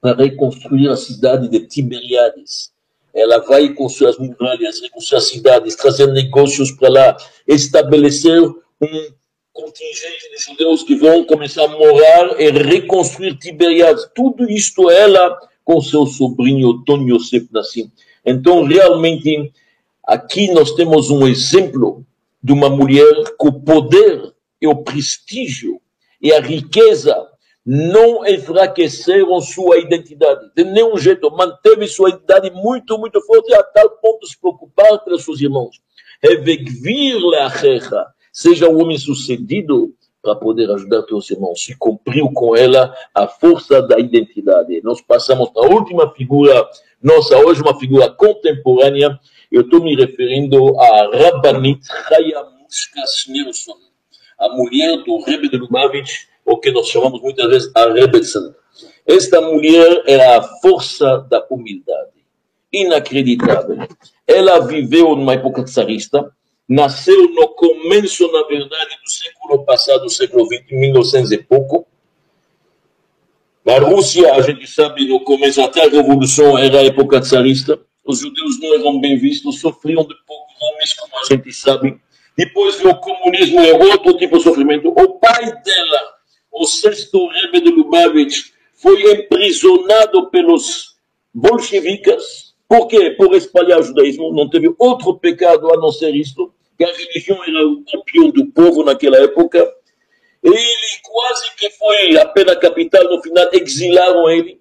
para 0.00 0.22
reconstruir 0.22 0.88
a 0.88 0.96
cidade 0.96 1.48
de 1.48 1.60
Tiberiades 1.66 2.72
ela 3.18 3.38
vai 3.38 3.72
construir 3.74 4.10
as 4.10 4.18
muralhas, 4.18 4.80
reconstruir 4.80 5.18
as 5.18 5.28
cidades, 5.28 5.76
trazer 5.76 6.06
negócios 6.08 6.70
para 6.72 6.88
lá, 6.88 7.16
estabelecer 7.46 8.40
um 8.42 9.12
contingente 9.52 10.30
de 10.30 10.42
judeus 10.42 10.82
que 10.84 10.94
vão 10.94 11.24
começar 11.24 11.64
a 11.64 11.68
morar 11.68 12.40
e 12.40 12.50
reconstruir 12.50 13.36
Tiberiades. 13.38 14.08
Tudo 14.14 14.48
isto 14.50 14.88
ela 14.88 15.36
com 15.64 15.80
seu 15.80 16.06
sobrinho 16.06 16.82
Tony 16.84 17.12
Yosef 17.12 17.48
Nassim. 17.52 17.90
Então, 18.24 18.64
realmente, 18.64 19.52
aqui 20.04 20.50
nós 20.52 20.72
temos 20.72 21.10
um 21.10 21.26
exemplo 21.26 22.06
de 22.42 22.52
uma 22.52 22.70
mulher 22.70 23.34
com 23.36 23.48
o 23.48 23.60
poder 23.60 24.32
e 24.62 24.66
o 24.66 24.76
prestígio 24.76 25.80
e 26.22 26.32
a 26.32 26.40
riqueza 26.40 27.27
não 27.70 28.26
enfraqueceram 28.26 29.38
sua 29.42 29.76
identidade, 29.76 30.50
de 30.56 30.64
nenhum 30.64 30.96
jeito, 30.96 31.30
manteve 31.30 31.86
sua 31.86 32.08
identidade 32.08 32.50
muito, 32.50 32.96
muito 32.96 33.20
forte, 33.20 33.52
a 33.52 33.62
tal 33.62 33.90
ponto 33.90 34.20
de 34.20 34.30
se 34.30 34.40
preocupar 34.40 35.04
pelos 35.04 35.22
seus 35.22 35.38
irmãos. 35.38 35.78
Revegvir 36.22 37.18
leachecha, 37.18 38.06
seja 38.32 38.70
um 38.70 38.80
homem 38.80 38.96
sucedido 38.96 39.92
para 40.22 40.34
poder 40.34 40.70
ajudar 40.70 41.02
seus 41.02 41.30
irmãos. 41.30 41.62
Se 41.62 41.76
cumpriu 41.76 42.32
com 42.32 42.56
ela 42.56 42.90
a 43.14 43.28
força 43.28 43.82
da 43.82 43.98
identidade. 43.98 44.80
Nós 44.82 45.02
passamos 45.02 45.50
para 45.50 45.66
a 45.66 45.70
última 45.70 46.10
figura 46.14 46.66
nossa, 47.02 47.36
hoje 47.36 47.60
uma 47.60 47.78
figura 47.78 48.08
contemporânea, 48.08 49.20
eu 49.52 49.60
estou 49.60 49.84
me 49.84 49.94
referindo 49.94 50.80
a 50.80 51.10
Rabbanit 51.16 51.80
Chaya 51.86 52.44
Muskas 52.44 53.26
Nilsson, 53.28 53.76
a 54.38 54.48
mulher 54.48 55.04
do 55.04 55.22
Rebbe 55.22 55.50
de 55.50 55.58
Lubavitch, 55.58 56.26
o 56.48 56.56
que 56.56 56.72
nós 56.72 56.88
chamamos 56.88 57.20
muitas 57.20 57.46
vezes 57.46 57.70
a 57.74 57.92
Rebelson. 57.92 58.54
Esta 59.06 59.40
mulher 59.40 60.02
era 60.06 60.38
a 60.38 60.42
força 60.42 61.18
da 61.30 61.46
humildade, 61.50 62.24
inacreditável. 62.72 63.86
Ela 64.26 64.58
viveu 64.60 65.14
numa 65.14 65.34
época 65.34 65.62
tsarista, 65.62 66.32
nasceu 66.66 67.28
no 67.34 67.48
começo, 67.48 68.30
na 68.32 68.44
verdade, 68.44 68.96
do 69.04 69.10
século 69.10 69.64
passado, 69.64 70.08
século 70.08 70.46
XX, 70.46 70.70
1900 70.70 71.32
e 71.32 71.38
pouco. 71.38 71.86
Na 73.64 73.78
Rússia, 73.78 74.32
a 74.32 74.40
gente 74.40 74.66
sabe, 74.66 75.06
no 75.06 75.20
começo, 75.20 75.60
até 75.60 75.84
a 75.84 75.90
Revolução 75.90 76.56
era 76.56 76.78
a 76.78 76.84
época 76.84 77.20
tsarista. 77.20 77.78
Os 78.06 78.20
judeus 78.20 78.58
não 78.58 78.74
eram 78.74 79.00
bem 79.00 79.18
vistos, 79.18 79.60
sofriam 79.60 80.02
de 80.02 80.14
poucos 80.26 80.54
homens, 80.62 80.94
como 80.94 81.12
a 81.18 81.24
gente 81.30 81.52
sabe. 81.52 82.00
Depois 82.36 82.82
o 82.82 82.94
comunismo, 82.94 83.60
é 83.60 83.72
outro 83.74 84.16
tipo 84.16 84.38
de 84.38 84.44
sofrimento. 84.44 84.88
O 84.88 85.18
pai 85.18 85.44
dela 85.44 86.17
o 86.52 86.66
sexto 86.66 87.26
Rebbe 87.28 87.60
de 87.60 87.70
Lubavitch 87.70 88.50
foi 88.74 89.12
emprisionado 89.12 90.30
pelos 90.30 90.96
bolcheviques. 91.34 92.54
Por 92.68 92.86
quê? 92.86 93.10
Por 93.10 93.34
espalhar 93.34 93.80
o 93.80 93.82
judaísmo. 93.82 94.32
Não 94.32 94.48
teve 94.48 94.74
outro 94.78 95.18
pecado 95.18 95.72
a 95.72 95.76
não 95.76 95.90
ser 95.90 96.14
isto, 96.14 96.52
que 96.76 96.84
a 96.84 96.92
religião 96.92 97.42
era 97.44 97.66
o 97.66 97.82
opio 97.94 98.32
do 98.32 98.46
povo 98.46 98.84
naquela 98.84 99.18
época. 99.18 99.58
Ele 100.42 100.56
quase 101.02 101.56
que 101.56 101.70
foi 101.70 102.16
a 102.18 102.26
pena 102.26 102.54
capital, 102.54 103.04
no 103.04 103.22
final 103.22 103.48
exilaram 103.52 104.30
ele. 104.30 104.60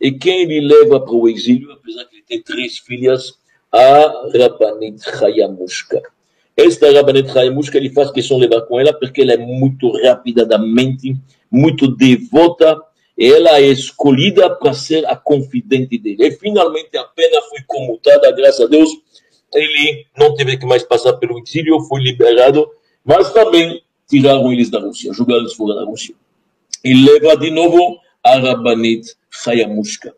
E 0.00 0.12
quem 0.12 0.42
ele 0.42 0.60
leva 0.60 1.00
para 1.00 1.14
o 1.14 1.28
exílio, 1.28 1.72
apesar 1.72 2.04
que 2.04 2.16
ele 2.16 2.24
tem 2.24 2.42
três 2.42 2.78
filhas, 2.78 3.32
a 3.72 4.28
Rabanit 4.36 5.02
Hayamushka. 5.08 6.02
Esta 6.56 6.90
Rabanit 6.92 7.36
Hayamushka, 7.36 7.76
ele 7.76 7.90
faz 7.90 8.10
questão 8.12 8.38
de 8.38 8.46
levar 8.46 8.62
com 8.62 8.78
ela 8.78 8.92
porque 8.92 9.22
ela 9.22 9.32
é 9.32 9.36
muito 9.36 9.90
rápida 10.02 10.46
da 10.46 10.56
mente, 10.56 11.16
muito 11.50 11.88
devota, 11.88 12.80
e 13.18 13.26
ela 13.26 13.60
é 13.60 13.66
escolhida 13.66 14.50
para 14.50 14.72
ser 14.72 15.06
a 15.06 15.16
confidente 15.16 15.98
dele. 15.98 16.26
E 16.26 16.30
finalmente 16.32 16.96
a 16.96 17.04
pena 17.04 17.40
foi 17.42 17.60
comutada, 17.66 18.30
graças 18.32 18.60
a 18.60 18.68
Deus, 18.68 18.90
ele 19.52 20.06
não 20.16 20.34
teve 20.34 20.56
que 20.56 20.66
mais 20.66 20.82
passar 20.82 21.14
pelo 21.14 21.38
exílio, 21.40 21.80
foi 21.82 22.02
liberado, 22.02 22.68
mas 23.04 23.32
também 23.32 23.82
tiraram 24.08 24.52
eles 24.52 24.70
da 24.70 24.80
Rússia, 24.80 25.12
jogaram 25.12 25.40
eles 25.40 25.54
fora 25.54 25.74
da 25.74 25.84
Rússia. 25.84 26.14
E 26.84 26.94
leva 26.94 27.36
de 27.36 27.50
novo 27.50 27.98
a 28.22 28.38
Rabanit 28.38 29.14
Hayamushka. 29.46 30.14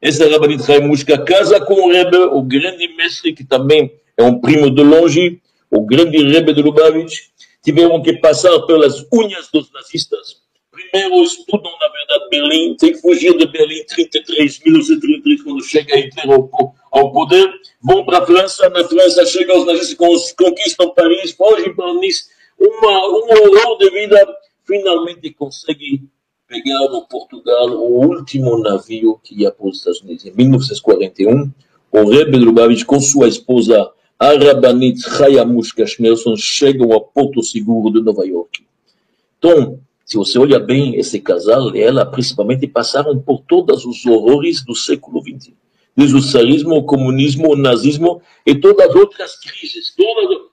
Essa 0.00 0.28
Rabanit 0.28 0.70
Hayamushka 0.70 1.18
casa 1.18 1.60
com 1.60 1.74
o 1.74 1.90
Rebbe, 1.90 2.16
o 2.16 2.42
grande 2.42 2.88
mestre, 2.94 3.32
que 3.32 3.44
também 3.44 3.92
é 4.16 4.22
um 4.22 4.40
primo 4.40 4.70
de 4.70 4.82
longe, 4.82 5.40
o 5.74 5.84
grande 5.84 6.22
Rebbe 6.22 6.52
de 6.52 6.62
Lubavitch. 6.62 7.32
Tiveram 7.62 8.02
que 8.02 8.12
passar 8.14 8.60
pelas 8.66 9.06
unhas 9.12 9.48
dos 9.52 9.72
nazistas. 9.72 10.42
Primeiro 10.70 11.22
estudam, 11.22 11.72
na 11.80 11.88
verdade, 11.88 12.30
Berlim, 12.30 12.76
tem 12.76 12.92
que 12.92 13.00
fugir 13.00 13.36
de 13.36 13.46
Berlim 13.46 13.84
33, 13.86 14.60
1933, 14.64 15.42
quando 15.42 15.64
chega 15.64 15.96
Hitler 15.96 16.30
ao, 16.30 16.74
ao 16.92 17.12
poder. 17.12 17.50
Vão 17.82 18.04
para 18.04 18.18
a 18.18 18.26
França, 18.26 18.68
na 18.68 18.84
França 18.84 19.24
chegam 19.24 19.60
os 19.60 19.66
nazistas, 19.66 20.32
conquistam 20.32 20.90
Paris, 20.90 21.32
fogem 21.32 21.74
para 21.74 21.94
Nice, 21.94 22.24
uma, 22.58 23.08
um 23.08 23.28
horror 23.30 23.78
de 23.78 23.90
vida, 23.90 24.36
finalmente 24.64 25.32
consegue 25.32 26.02
pegar 26.46 26.88
no 26.90 27.06
Portugal 27.06 27.68
o 27.70 28.06
último 28.06 28.58
navio 28.58 29.18
que 29.22 29.40
ia 29.40 29.50
para 29.50 29.66
os 29.66 29.78
Estados 29.78 30.02
Unidos. 30.02 30.26
Em 30.26 30.32
1941, 30.32 31.50
o 31.92 32.10
Rebbe 32.10 32.36
Lubavitch 32.36 32.84
com 32.84 33.00
sua 33.00 33.28
esposa 33.28 33.90
Arabanit 34.18 35.00
Hayamushka 35.08 35.86
Schneerson 35.86 36.36
chegam 36.36 36.92
ao 36.92 37.00
Porto 37.00 37.42
Seguro 37.42 37.92
de 37.92 38.00
Nova 38.00 38.24
York. 38.24 38.64
Então, 39.38 39.80
se 40.04 40.16
você 40.16 40.38
olha 40.38 40.58
bem 40.58 40.94
esse 40.96 41.20
casal 41.20 41.74
e 41.74 41.80
ela, 41.80 42.06
principalmente, 42.06 42.66
passaram 42.66 43.18
por 43.18 43.40
todos 43.40 43.84
os 43.84 44.04
horrores 44.06 44.64
do 44.64 44.74
século 44.74 45.20
XX. 45.20 45.52
Desde 45.96 46.16
o 46.16 46.74
o 46.74 46.82
comunismo, 46.84 47.52
o 47.52 47.56
nazismo 47.56 48.20
e 48.44 48.54
todas 48.54 48.88
as 48.88 48.94
outras 48.94 49.36
crises. 49.40 49.94
Todas... 49.96 50.48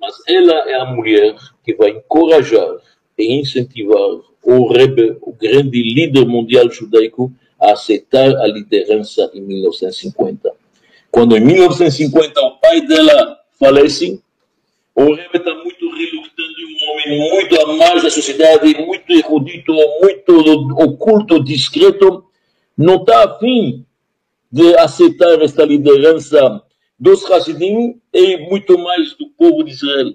Mas 0.00 0.14
ela 0.26 0.70
é 0.70 0.74
a 0.74 0.84
mulher 0.86 1.36
que 1.64 1.74
vai 1.74 1.90
encorajar 1.90 2.76
e 3.16 3.40
incentivar 3.40 4.20
o 4.42 4.72
Rebbe, 4.72 5.16
o 5.20 5.32
grande 5.32 5.82
líder 5.82 6.24
mundial 6.24 6.70
judaico, 6.70 7.32
a 7.60 7.72
aceitar 7.72 8.34
a 8.36 8.46
liderança 8.46 9.30
em 9.34 9.40
1950. 9.40 10.52
Quando 11.10 11.36
em 11.36 11.40
1950 11.40 12.40
o 12.40 12.58
pai 12.58 12.80
dela 12.82 13.38
falece, 13.58 14.22
o 14.94 15.14
Rebbe 15.14 15.38
está 15.38 15.54
muito 15.54 15.90
relutante, 15.90 16.64
um 16.64 16.90
homem 16.90 17.30
muito 17.30 17.60
amado 17.60 18.02
da 18.02 18.10
sociedade, 18.10 18.74
muito 18.84 19.10
erudito, 19.12 19.72
muito 20.02 20.38
oculto, 20.76 21.42
discreto, 21.42 22.24
não 22.76 22.96
está 22.96 23.24
afim 23.24 23.84
de 24.50 24.76
aceitar 24.76 25.40
esta 25.42 25.64
liderança 25.64 26.62
dos 26.98 27.24
Hasidim 27.30 28.00
e 28.12 28.36
muito 28.48 28.76
mais 28.78 29.14
do 29.14 29.28
povo 29.30 29.62
de 29.62 29.72
Israel. 29.72 30.14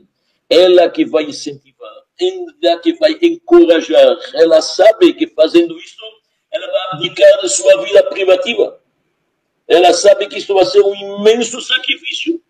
Ela 0.50 0.90
que 0.90 1.06
vai 1.06 1.24
incentivar, 1.24 1.92
ela 2.62 2.80
que 2.80 2.94
vai 2.96 3.18
encorajar. 3.22 4.18
Ela 4.34 4.62
sabe 4.62 5.14
que 5.14 5.28
fazendo 5.28 5.78
isso, 5.78 5.96
ela 6.52 6.68
vai 6.68 6.82
abdicar 6.92 7.42
da 7.42 7.48
sua 7.48 7.82
vida 7.84 8.04
privativa. 8.04 8.83
Ela 9.68 9.94
sabe 9.94 10.28
que 10.28 10.38
isso 10.38 10.54
vai 10.54 10.66
ser 10.66 10.82
um 10.82 10.96
imenso 11.20 11.62
sacrifício. 11.62 12.42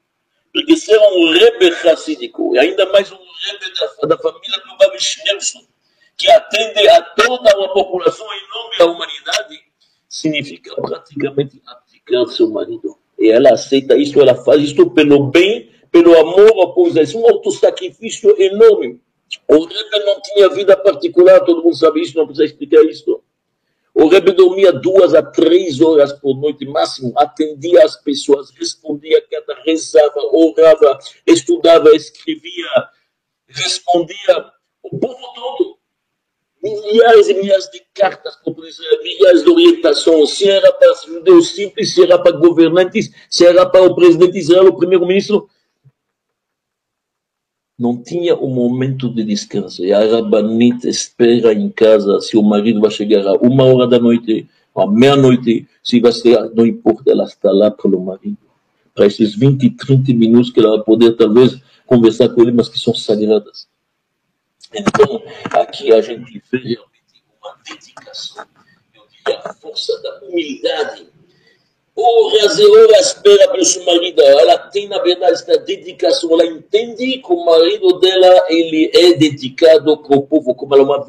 Porque 0.53 0.77
ser 0.77 0.99
um 0.99 1.31
rebe 1.31 1.69
racídico, 1.71 2.55
e 2.55 2.59
ainda 2.59 2.85
mais 2.91 3.11
um 3.11 3.15
rebe 3.15 3.73
da, 3.73 4.07
da 4.07 4.17
família 4.19 4.59
do 4.59 4.77
Babi 4.77 4.97
Nelson, 5.25 5.65
que 6.15 6.29
atende 6.29 6.87
a 6.89 7.01
toda 7.01 7.57
uma 7.57 7.73
população 7.73 8.25
em 8.25 8.49
nome 8.53 8.77
da 8.77 8.85
humanidade, 8.85 9.59
significa 10.07 10.75
praticamente 10.75 11.59
abdicar 11.65 12.27
seu 12.27 12.51
marido. 12.51 12.95
E 13.17 13.29
ela 13.29 13.53
aceita 13.53 13.97
isso, 13.97 14.21
ela 14.21 14.35
faz 14.35 14.61
isso 14.61 14.89
pelo 14.91 15.31
bem, 15.31 15.71
pelo 15.91 16.15
amor 16.19 16.53
povo. 16.73 16.99
É 16.99 17.17
um 17.17 17.25
autossacrifício 17.25 18.39
enorme. 18.39 18.99
O 19.47 19.65
Rebbe 19.65 20.05
não 20.05 20.21
tinha 20.21 20.49
vida 20.49 20.77
particular, 20.77 21.39
todo 21.41 21.63
mundo 21.63 21.75
sabe 21.75 22.01
isso, 22.01 22.17
não 22.17 22.25
precisa 22.25 22.45
explicar 22.45 22.83
isso. 22.83 23.22
O 23.93 24.07
Rebbe 24.07 24.31
dormia 24.31 24.71
duas 24.71 25.13
a 25.13 25.21
três 25.21 25.79
horas 25.79 26.11
por 26.13 26.35
noite 26.35 26.65
máximo, 26.65 27.13
atendia 27.15 27.85
as 27.85 27.95
pessoas, 27.95 28.49
respondia 28.51 29.23
cada, 29.29 29.61
rezava, 29.63 30.19
orava, 30.31 30.97
estudava, 31.27 31.95
escrevia, 31.95 32.89
respondia. 33.47 34.51
O 34.81 34.97
povo 34.97 35.33
todo. 35.35 35.77
Milhares 36.63 37.27
e 37.27 37.33
milhares 37.33 37.69
de 37.71 37.83
cartas 37.93 38.37
milhares 39.03 39.43
de 39.43 39.49
orientações, 39.49 40.29
se 40.31 40.49
era 40.49 40.71
para 40.73 40.93
judeus 41.05 41.49
simples, 41.55 41.93
se 41.93 42.03
era 42.03 42.17
para 42.17 42.37
governantes, 42.37 43.11
se 43.29 43.45
era 43.45 43.65
para 43.65 43.83
o 43.83 43.95
presidente 43.95 44.33
de 44.33 44.39
Israel, 44.39 44.67
o 44.67 44.77
primeiro-ministro, 44.77 45.49
não 47.83 48.01
tinha 48.01 48.33
um 48.33 48.47
momento 48.47 49.13
de 49.13 49.25
descanso. 49.25 49.83
E 49.83 49.91
a 49.91 49.99
Rabanita 49.99 50.87
espera 50.87 51.51
em 51.51 51.69
casa 51.69 52.21
se 52.21 52.37
o 52.37 52.41
marido 52.41 52.79
vai 52.79 52.89
chegar 52.89 53.27
a 53.27 53.33
uma 53.33 53.65
hora 53.65 53.85
da 53.85 53.99
noite, 53.99 54.47
à 54.73 54.87
meia-noite, 54.87 55.67
se 55.83 55.99
vai 55.99 56.13
chegar, 56.13 56.49
não 56.55 56.65
importa, 56.65 57.11
ela 57.11 57.25
está 57.25 57.51
lá 57.51 57.69
pelo 57.69 57.99
marido. 57.99 58.37
Para 58.95 59.05
esses 59.05 59.35
20, 59.35 59.69
30 59.71 60.13
minutos 60.13 60.49
que 60.49 60.61
ela 60.61 60.77
vai 60.77 60.85
poder 60.85 61.17
talvez 61.17 61.59
conversar 61.85 62.29
com 62.29 62.41
ele, 62.41 62.53
mas 62.53 62.69
que 62.69 62.79
são 62.79 62.95
sagradas. 62.95 63.67
Então, 64.73 65.21
aqui 65.51 65.91
a 65.91 65.99
gente 65.99 66.41
vê 66.49 66.57
realmente 66.59 67.21
uma 67.41 67.53
dedicação, 67.67 68.45
eu 68.95 69.03
diria, 69.11 69.41
a 69.43 69.53
força 69.53 70.01
da 70.01 70.21
humildade 70.21 71.07
o 71.95 72.29
Razeora 72.29 72.99
espera 72.99 73.51
pelo 73.51 73.63
seu 73.63 73.83
marido. 73.85 74.21
Ela 74.21 74.57
tem, 74.57 74.87
na 74.87 74.99
verdade, 74.99 75.33
esta 75.33 75.57
dedicação. 75.59 76.31
Ela 76.33 76.45
entende 76.45 77.19
que 77.19 77.33
o 77.33 77.45
marido 77.45 77.99
dela 77.99 78.45
ele 78.49 78.89
é 78.93 79.13
dedicado 79.13 79.97
para 79.97 80.17
o 80.17 80.23
povo. 80.23 80.55
Como 80.55 80.73
ela 80.73 80.83
uma 80.83 81.05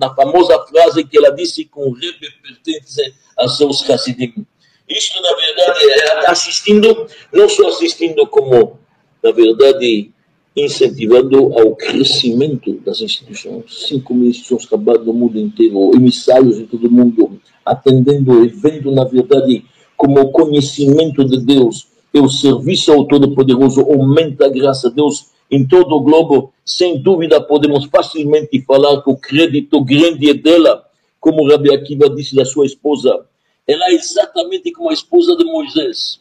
na 0.00 0.14
famosa 0.14 0.58
frase 0.66 1.04
que 1.04 1.18
ela 1.18 1.30
disse 1.30 1.64
que 1.64 1.78
o 1.78 1.92
Rebbe 1.92 2.28
pertence 2.42 3.14
a 3.38 3.48
seus 3.48 3.88
Hassidim. 3.88 4.46
Isso, 4.88 5.20
na 5.20 5.34
verdade, 5.34 5.92
ela 5.92 6.20
está 6.20 6.32
assistindo, 6.32 7.06
não 7.32 7.48
só 7.48 7.68
assistindo, 7.68 8.26
como, 8.26 8.78
na 9.22 9.30
verdade, 9.30 10.10
incentivando 10.56 11.58
ao 11.58 11.74
crescimento 11.74 12.74
das 12.84 13.00
instituições. 13.00 13.86
Cinco 13.88 14.14
mil 14.14 14.28
instituições 14.28 14.66
acabadas 14.66 15.06
no 15.06 15.12
mundo 15.12 15.38
inteiro, 15.38 15.94
emissários 15.94 16.58
em 16.58 16.66
todo 16.66 16.90
mundo, 16.90 17.40
atendendo 17.64 18.44
e 18.44 18.48
vendo, 18.48 18.92
na 18.92 19.04
verdade, 19.04 19.64
como 19.96 20.20
o 20.20 20.30
conhecimento 20.30 21.24
de 21.24 21.38
Deus 21.38 21.88
e 22.12 22.20
o 22.20 22.28
serviço 22.28 22.92
ao 22.92 23.04
Todo-Poderoso 23.04 23.80
aumenta 23.80 24.46
a 24.46 24.48
graça 24.48 24.88
de 24.88 24.96
Deus 24.96 25.26
em 25.50 25.66
todo 25.66 25.94
o 25.94 26.00
globo, 26.00 26.52
sem 26.64 27.00
dúvida 27.00 27.40
podemos 27.40 27.84
facilmente 27.86 28.60
falar 28.62 29.02
que 29.02 29.10
o 29.10 29.16
crédito 29.16 29.84
grande 29.84 30.30
é 30.30 30.34
dela, 30.34 30.84
como 31.20 31.48
Rabi 31.48 31.74
Akiva 31.74 32.08
disse 32.08 32.34
da 32.34 32.44
sua 32.44 32.66
esposa. 32.66 33.26
Ela 33.66 33.86
é 33.86 33.94
exatamente 33.94 34.70
como 34.72 34.90
a 34.90 34.92
esposa 34.92 35.36
de 35.36 35.44
Moisés, 35.44 36.20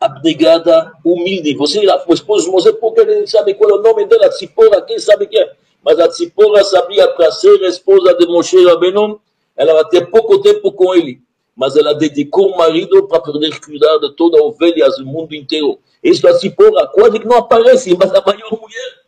abnegada, 0.00 0.92
humilde. 1.04 1.54
Você 1.54 1.82
irá 1.82 1.94
a 1.94 2.12
esposa 2.12 2.44
de 2.44 2.50
Moisés 2.50 2.76
porque 2.80 3.00
ele 3.00 3.26
sabe 3.26 3.54
qual 3.54 3.70
é 3.70 3.74
o 3.74 3.82
nome 3.82 4.06
dela, 4.06 4.28
Tzipora, 4.28 4.82
quem 4.82 4.98
sabe 4.98 5.26
que 5.26 5.38
é? 5.38 5.52
Mas 5.84 5.98
a 5.98 6.08
Tzipora 6.08 6.62
sabia 6.64 7.08
para 7.08 7.30
ser 7.30 7.62
a 7.64 7.68
esposa 7.68 8.14
de 8.14 8.26
Moshe 8.26 8.64
Rabbeinu, 8.64 9.20
ela 9.56 9.74
vai 9.74 9.84
ter 9.88 10.10
pouco 10.10 10.40
tempo 10.40 10.72
com 10.72 10.94
ele 10.94 11.25
mas 11.56 11.74
ela 11.74 11.94
dedicou 11.94 12.52
o 12.52 12.56
marido 12.58 13.08
para 13.08 13.20
poder 13.20 13.58
cuidar 13.60 13.96
de 13.98 14.14
toda 14.14 14.38
a 14.38 14.42
ovelhas 14.42 14.98
do 14.98 15.06
mundo 15.06 15.34
inteiro. 15.34 15.78
Isso 16.02 16.28
assim, 16.28 16.50
porra, 16.50 16.86
quase 16.88 17.18
que 17.18 17.26
não 17.26 17.38
aparece, 17.38 17.96
mas 17.96 18.14
a 18.14 18.20
maior 18.20 18.60
mulher 18.60 19.02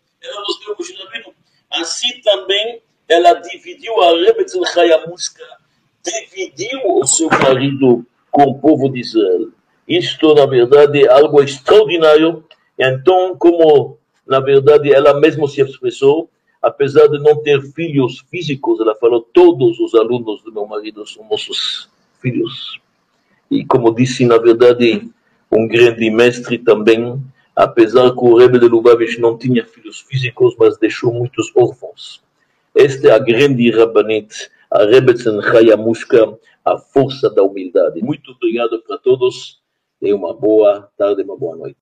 mostrou 0.46 0.76
o 0.78 0.82
juramento. 0.82 1.34
Assim 1.70 2.20
também 2.22 2.80
ela 3.06 3.34
dividiu 3.34 4.00
a 4.02 4.12
Rebetzel 4.12 4.62
Hayamushka, 4.64 5.44
dividiu 6.02 6.80
o 6.86 7.06
seu 7.06 7.28
marido 7.28 8.04
com 8.30 8.44
o 8.44 8.58
povo 8.58 8.88
de 8.88 9.00
Israel. 9.00 9.48
Isto, 9.86 10.34
na 10.34 10.46
verdade, 10.46 11.04
é 11.04 11.10
algo 11.10 11.42
extraordinário. 11.42 12.44
Então, 12.78 13.36
como, 13.38 13.98
na 14.26 14.40
verdade, 14.40 14.92
ela 14.92 15.18
mesma 15.18 15.46
se 15.48 15.60
expressou, 15.60 16.30
apesar 16.60 17.08
de 17.08 17.18
não 17.18 17.42
ter 17.42 17.60
filhos 17.72 18.24
físicos, 18.30 18.80
ela 18.80 18.94
falou: 18.96 19.20
todos 19.20 19.78
os 19.80 19.94
alunos 19.94 20.42
do 20.42 20.52
meu 20.52 20.66
marido 20.66 21.06
são 21.06 21.26
nossos 21.28 21.88
filhos. 22.20 22.80
E 23.50 23.64
como 23.64 23.94
disse, 23.94 24.24
na 24.24 24.38
verdade, 24.38 25.08
um 25.50 25.66
grande 25.66 26.10
mestre 26.10 26.58
também, 26.58 27.20
apesar 27.56 28.10
que 28.12 28.24
o 28.24 28.36
Rebbe 28.36 28.58
de 28.58 28.68
Lubavitch 28.68 29.18
não 29.18 29.36
tinha 29.36 29.64
filhos 29.64 30.00
físicos, 30.00 30.54
mas 30.58 30.78
deixou 30.78 31.12
muitos 31.12 31.50
órfãos. 31.56 32.22
Esta 32.74 33.08
é 33.08 33.10
a 33.12 33.18
grande 33.18 33.70
Rabbanit, 33.70 34.50
a 34.70 34.84
Rebbetzin 34.84 35.40
Chayamushka, 35.42 36.38
a 36.64 36.78
força 36.78 37.30
da 37.30 37.42
humildade. 37.42 38.02
Muito 38.02 38.32
obrigado 38.32 38.82
para 38.82 38.98
todos 38.98 39.58
e 40.00 40.12
uma 40.12 40.34
boa 40.34 40.88
tarde, 40.96 41.22
uma 41.22 41.36
boa 41.36 41.56
noite. 41.56 41.76